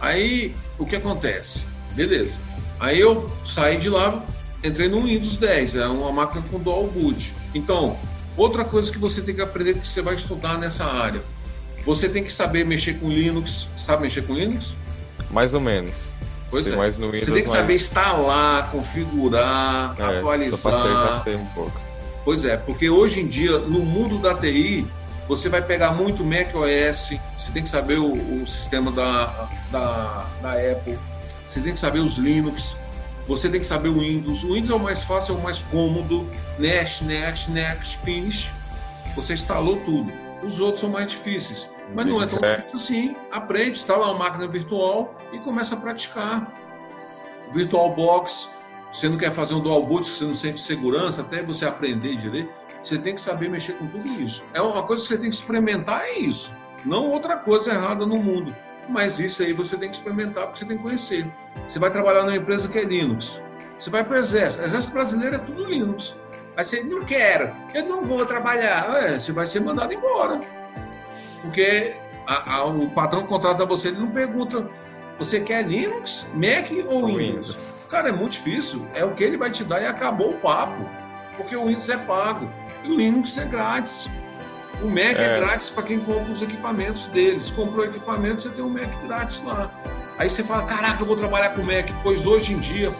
[0.00, 1.64] Aí, o que acontece?
[1.98, 2.38] Beleza.
[2.78, 4.24] Aí eu saí de lá,
[4.62, 7.34] entrei no Windows 10, é uma máquina com dual boot.
[7.52, 7.96] Então,
[8.36, 11.20] outra coisa que você tem que aprender que você vai estudar nessa área.
[11.84, 13.66] Você tem que saber mexer com Linux.
[13.76, 14.74] Sabe mexer com Linux?
[15.30, 16.10] Mais ou menos.
[16.50, 16.76] Pois é.
[16.76, 20.58] Mais no Windows, Você tem que saber instalar, configurar, é, atualizar.
[20.58, 21.80] Só passei, passei um pouco.
[22.24, 24.86] Pois é, porque hoje em dia, no mundo da TI,
[25.26, 30.26] você vai pegar muito Mac OS, você tem que saber o, o sistema da, da,
[30.40, 30.98] da, Apple,
[31.48, 32.76] você tem que saber os Linux,
[33.26, 34.44] você tem que saber o Windows.
[34.44, 36.28] O Windows é o mais fácil, é o mais cômodo.
[36.58, 38.50] Next, next, next, finish.
[39.16, 40.12] Você instalou tudo.
[40.42, 41.70] Os outros são mais difíceis.
[41.94, 42.56] Mas não é tão é.
[42.56, 43.16] difícil assim.
[43.32, 46.52] Aprende, instala uma máquina virtual e começa a praticar.
[47.50, 48.50] VirtualBox,
[48.92, 52.52] você não quer fazer um dual boot, você não sente segurança, até você aprender direito,
[52.82, 54.44] você tem que saber mexer com tudo isso.
[54.52, 56.54] É uma coisa que você tem que experimentar, é isso.
[56.84, 58.54] Não outra coisa errada no mundo.
[58.88, 61.26] Mas isso aí você tem que experimentar, porque você tem que conhecer.
[61.66, 63.42] Você vai trabalhar numa empresa que é Linux.
[63.78, 64.64] Você vai para o Exército.
[64.64, 66.16] Exército brasileiro é tudo Linux.
[66.56, 68.90] Aí você não quer, eu não vou trabalhar.
[68.96, 70.40] É, você vai ser mandado embora.
[71.42, 71.94] Porque
[72.26, 74.68] a, a, o patrão contrata você, ele não pergunta,
[75.18, 77.18] você quer Linux, Mac ou Windows?
[77.18, 77.74] Windows?
[77.88, 78.86] Cara, é muito difícil.
[78.94, 80.84] É o que ele vai te dar e acabou o papo.
[81.36, 82.50] Porque o Windows é pago
[82.82, 84.08] e o Linux é grátis.
[84.82, 87.50] O Mac é, é grátis para quem compra os equipamentos deles.
[87.50, 89.70] Comprou equipamento, você tem um Mac grátis lá.
[90.16, 92.94] Aí você fala, caraca, eu vou trabalhar com Mac, pois hoje em dia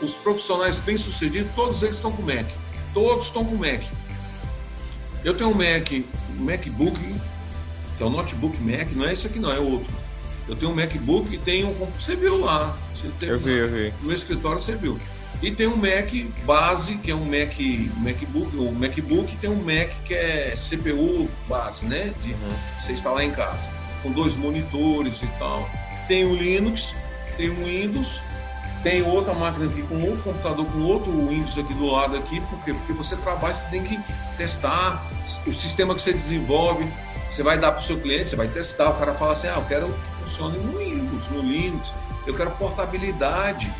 [0.00, 2.46] os profissionais bem-sucedidos, todos eles estão com Mac.
[2.94, 3.82] Todos estão com Mac.
[5.24, 5.92] Eu tenho um Mac,
[6.38, 6.98] um MacBook
[7.98, 9.92] que é o notebook Mac, não é esse aqui não, é outro.
[10.48, 11.86] Eu tenho um MacBook e tenho um.
[12.00, 12.74] Você viu lá.
[12.94, 13.92] Você eu vi, eu vi.
[14.00, 14.98] No escritório você viu.
[15.40, 16.12] E tem um Mac
[16.44, 17.56] base, que é um Mac
[17.98, 22.12] MacBook, o MacBook tem um Mac que é CPU base, né?
[22.24, 22.54] De uhum.
[22.80, 23.68] você instalar em casa.
[24.02, 25.68] Com dois monitores e tal.
[26.08, 26.94] Tem o Linux,
[27.36, 28.20] tem o Windows
[28.82, 32.62] tem outra máquina aqui com outro computador, com outro Windows aqui do lado aqui, por
[32.64, 32.72] quê?
[32.72, 33.98] Porque você trabalha, você tem que
[34.36, 35.04] testar
[35.46, 36.86] o sistema que você desenvolve,
[37.30, 39.56] você vai dar para o seu cliente, você vai testar, o cara fala assim, ah,
[39.56, 41.92] eu quero que funcione no Windows, no Linux,
[42.26, 43.70] eu quero portabilidade.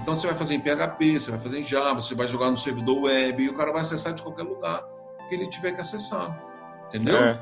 [0.00, 2.56] Então você vai fazer em PHP, você vai fazer em Java, você vai jogar no
[2.56, 4.82] servidor web e o cara vai acessar de qualquer lugar
[5.28, 6.38] que ele tiver que acessar.
[6.88, 7.16] Entendeu?
[7.16, 7.38] É,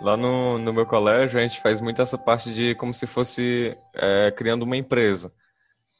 [0.00, 3.76] lá no, no meu colégio a gente faz muito essa parte de como se fosse
[3.94, 5.32] é, criando uma empresa.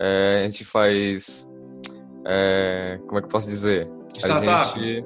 [0.01, 1.49] É, a gente faz.
[2.25, 3.89] É, como é que eu posso dizer?
[4.15, 4.81] Startup.
[4.81, 5.05] Gente,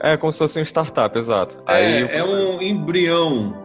[0.00, 1.62] é como se fosse um startup, exato.
[1.68, 3.61] É, Aí, é um embrião.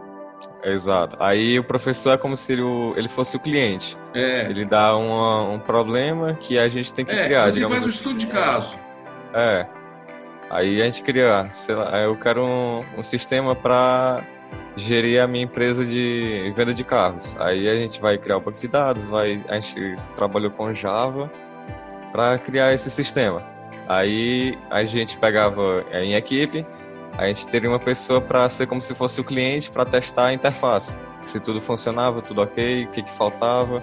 [0.62, 1.16] Exato.
[1.20, 2.62] Aí o professor é como se ele,
[2.96, 3.96] ele fosse o cliente.
[4.14, 4.46] É.
[4.50, 7.46] Ele dá uma, um problema que a gente tem que é, criar.
[7.46, 8.76] Mas ele faz um estudo de caso.
[9.32, 9.66] É.
[10.50, 14.22] Aí a gente cria, sei lá, eu quero um, um sistema para
[14.76, 17.36] gerir a minha empresa de venda de carros.
[17.38, 21.30] Aí a gente vai criar o banco de dados, vai, a gente trabalhou com Java
[22.12, 23.42] para criar esse sistema.
[23.88, 26.64] Aí a gente pegava é, em equipe,
[27.18, 30.32] a gente teria uma pessoa para ser como se fosse o cliente para testar a
[30.32, 33.82] interface, se tudo funcionava, tudo ok, o que, que faltava.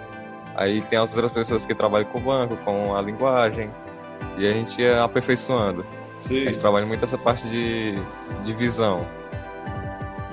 [0.56, 3.70] Aí tem as outras pessoas que trabalham com o banco, com a linguagem,
[4.38, 5.86] e a gente ia aperfeiçoando.
[6.22, 6.44] Sim.
[6.44, 7.96] A gente trabalha muito essa parte de,
[8.46, 9.06] de visão.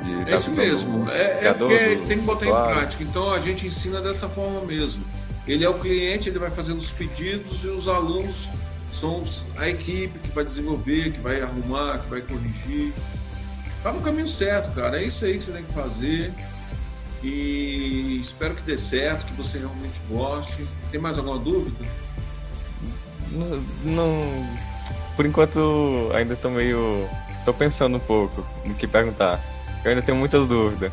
[0.01, 1.11] De, é isso mesmo.
[1.11, 2.71] É, é porque ele tem que botar usuário.
[2.71, 3.03] em prática.
[3.03, 5.05] Então a gente ensina dessa forma mesmo.
[5.45, 8.49] Ele é o cliente, ele vai fazendo os pedidos e os alunos
[8.93, 9.25] são
[9.57, 12.93] a equipe que vai desenvolver, que vai arrumar, que vai corrigir.
[13.83, 15.01] Tá no caminho certo, cara.
[15.01, 16.33] É isso aí que você tem que fazer.
[17.23, 20.67] E espero que dê certo, que você realmente goste.
[20.91, 21.85] Tem mais alguma dúvida?
[23.31, 24.49] Não, não
[25.17, 27.09] por enquanto ainda tô meio.
[27.45, 29.41] tô pensando um pouco no que perguntar.
[29.85, 30.93] Eu ainda tenho muitas dúvidas.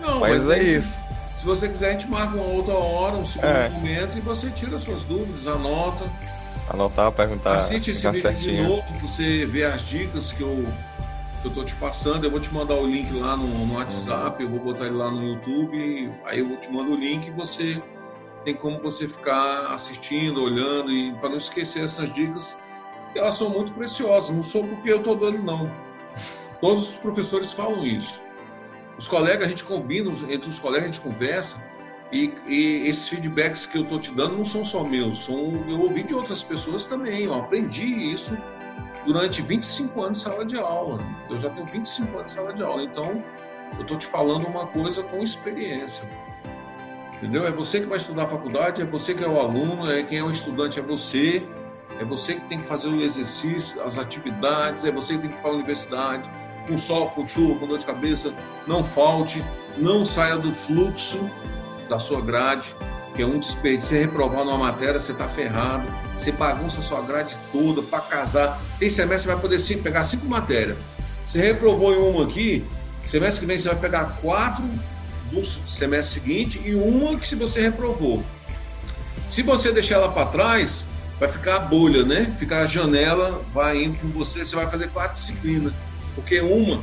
[0.00, 0.98] Não, mas, mas é isso.
[1.34, 3.68] Se, se, você quiser, a gente marca uma outra hora, um segundo é.
[3.68, 6.04] momento, e você tira suas dúvidas, anota.
[6.68, 7.54] Anotar, perguntar.
[7.54, 8.62] Assiste esse vídeo certinho.
[8.62, 10.64] de novo, você ver as dicas que eu,
[11.42, 12.24] que eu tô te passando.
[12.24, 15.10] Eu vou te mandar o link lá no, no WhatsApp, eu vou botar ele lá
[15.10, 17.82] no YouTube, aí eu te mando o link e você
[18.44, 22.58] tem como você ficar assistindo, olhando, e para não esquecer essas dicas,
[23.14, 24.34] elas são muito preciosas.
[24.34, 25.70] Não sou porque eu estou dando, não.
[26.60, 28.22] Todos os professores falam isso.
[28.96, 31.62] Os colegas, a gente combina, entre os colegas a gente conversa,
[32.14, 35.80] e, e esses feedbacks que eu estou te dando não são só meus, são, eu
[35.80, 37.24] ouvi de outras pessoas também.
[37.24, 38.38] Eu aprendi isso
[39.04, 41.00] durante 25 anos de sala de aula.
[41.28, 43.20] Eu já tenho 25 anos de sala de aula, então
[43.74, 46.08] eu estou te falando uma coisa com experiência.
[47.16, 47.48] Entendeu?
[47.48, 50.18] É você que vai estudar a faculdade, é você que é o aluno, é quem
[50.18, 51.44] é o estudante é você,
[51.98, 55.36] é você que tem que fazer o exercício, as atividades, é você que tem que
[55.36, 56.30] ir para a universidade
[56.68, 58.32] com sol, com chuva, com dor de cabeça,
[58.68, 59.44] não falte,
[59.76, 61.28] não saia do fluxo
[61.88, 62.74] da sua grade,
[63.14, 63.90] que é um desperdício.
[63.90, 68.60] Você reprovar numa matéria, você está ferrado, você bagunça a sua grade toda para casar.
[68.78, 70.76] Tem semestre que vai poder sim, pegar cinco matérias.
[71.26, 72.64] Você reprovou em uma aqui,
[73.06, 74.64] semestre que vem você vai pegar quatro
[75.30, 78.22] do semestre seguinte e uma que você reprovou.
[79.28, 80.84] Se você deixar ela para trás,
[81.18, 82.34] vai ficar a bolha, né?
[82.38, 85.72] Ficar a janela, vai indo com você, você vai fazer quatro disciplinas.
[86.14, 86.80] Porque uma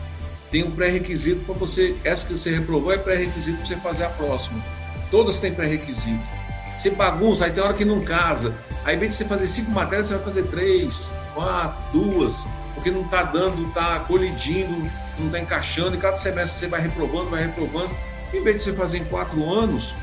[0.52, 4.10] tem um pré-requisito para você, essa que você reprovou é pré-requisito para você fazer a
[4.10, 4.62] próxima.
[5.12, 6.24] Todas têm pré-requisito.
[6.76, 8.56] Você bagunça, aí tem hora que não casa.
[8.84, 12.90] Aí, em vez de você fazer cinco matérias, você vai fazer três, quatro, duas, porque
[12.90, 14.90] não está dando, está colidindo,
[15.20, 17.92] não está encaixando, e cada semestre você vai reprovando, vai reprovando.
[18.34, 19.94] Em vez de você fazer em quatro anos,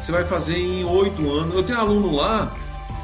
[0.00, 1.54] você vai fazer em oito anos.
[1.54, 2.52] Eu tenho aluno lá,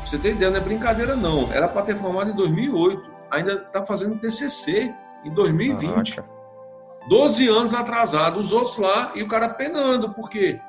[0.04, 1.52] você tem ideia, não é brincadeira não.
[1.52, 4.92] Era para ter formado em 2008, ainda está fazendo TCC
[5.24, 6.16] em 2020.
[6.16, 6.40] Caraca.
[7.08, 10.60] 12 anos atrasado, os outros lá e o cara penando, porque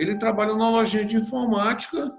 [0.00, 2.10] ele trabalha numa lojinha de informática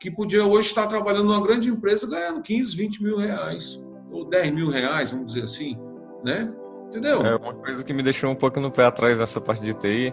[0.00, 4.50] que podia hoje estar trabalhando numa grande empresa ganhando 15, 20 mil reais, ou 10
[4.50, 5.78] mil reais, vamos dizer assim,
[6.24, 6.52] né?
[6.88, 7.24] Entendeu?
[7.24, 10.12] É uma coisa que me deixou um pouco no pé atrás nessa parte de TI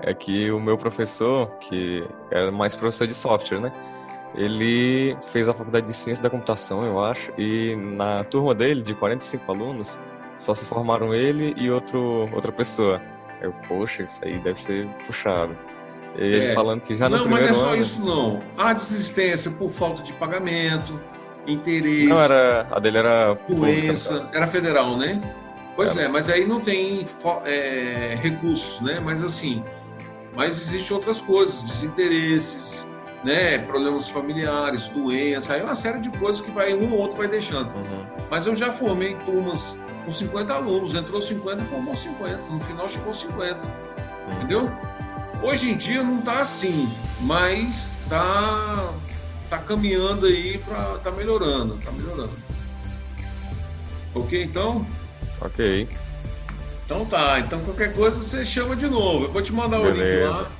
[0.00, 3.72] é que o meu professor, que era mais professor de software, né?
[4.34, 8.94] Ele fez a faculdade de ciência da computação, eu acho, e na turma dele, de
[8.94, 9.98] 45 alunos,
[10.38, 13.02] só se formaram ele e outro, outra pessoa.
[13.42, 15.54] Eu, poxa, isso aí deve ser puxado.
[16.16, 16.54] Ele é.
[16.54, 17.56] falando que já no não, primeiro ano...
[17.56, 18.42] Não, mas não é só isso não.
[18.56, 21.00] Há desistência por falta de pagamento,
[21.46, 22.06] interesse...
[22.06, 22.66] Não, era...
[22.70, 23.34] a dele era...
[23.48, 25.20] Doença, era federal, né?
[25.78, 27.06] Pois é, é mas aí não tem
[27.44, 28.98] é, recursos, né?
[28.98, 29.62] Mas assim,
[30.34, 32.84] mas existem outras coisas, desinteresses,
[33.22, 33.58] né?
[33.58, 37.28] Problemas familiares, doenças, aí é uma série de coisas que vai um ou outro vai
[37.28, 37.72] deixando.
[37.76, 38.06] Uhum.
[38.28, 42.36] Mas eu já formei turmas com 50 alunos, entrou 50 e formou 50.
[42.50, 43.56] No final chegou 50.
[44.32, 44.68] Entendeu?
[45.42, 46.88] Hoje em dia não está assim,
[47.20, 48.92] mas tá
[49.48, 52.32] tá caminhando aí para tá melhorando, tá melhorando.
[54.14, 54.84] Ok, então?
[55.40, 55.88] Ok.
[56.84, 59.26] Então tá, então qualquer coisa você chama de novo.
[59.26, 60.00] Eu vou te mandar Beleza.
[60.00, 60.57] o link lá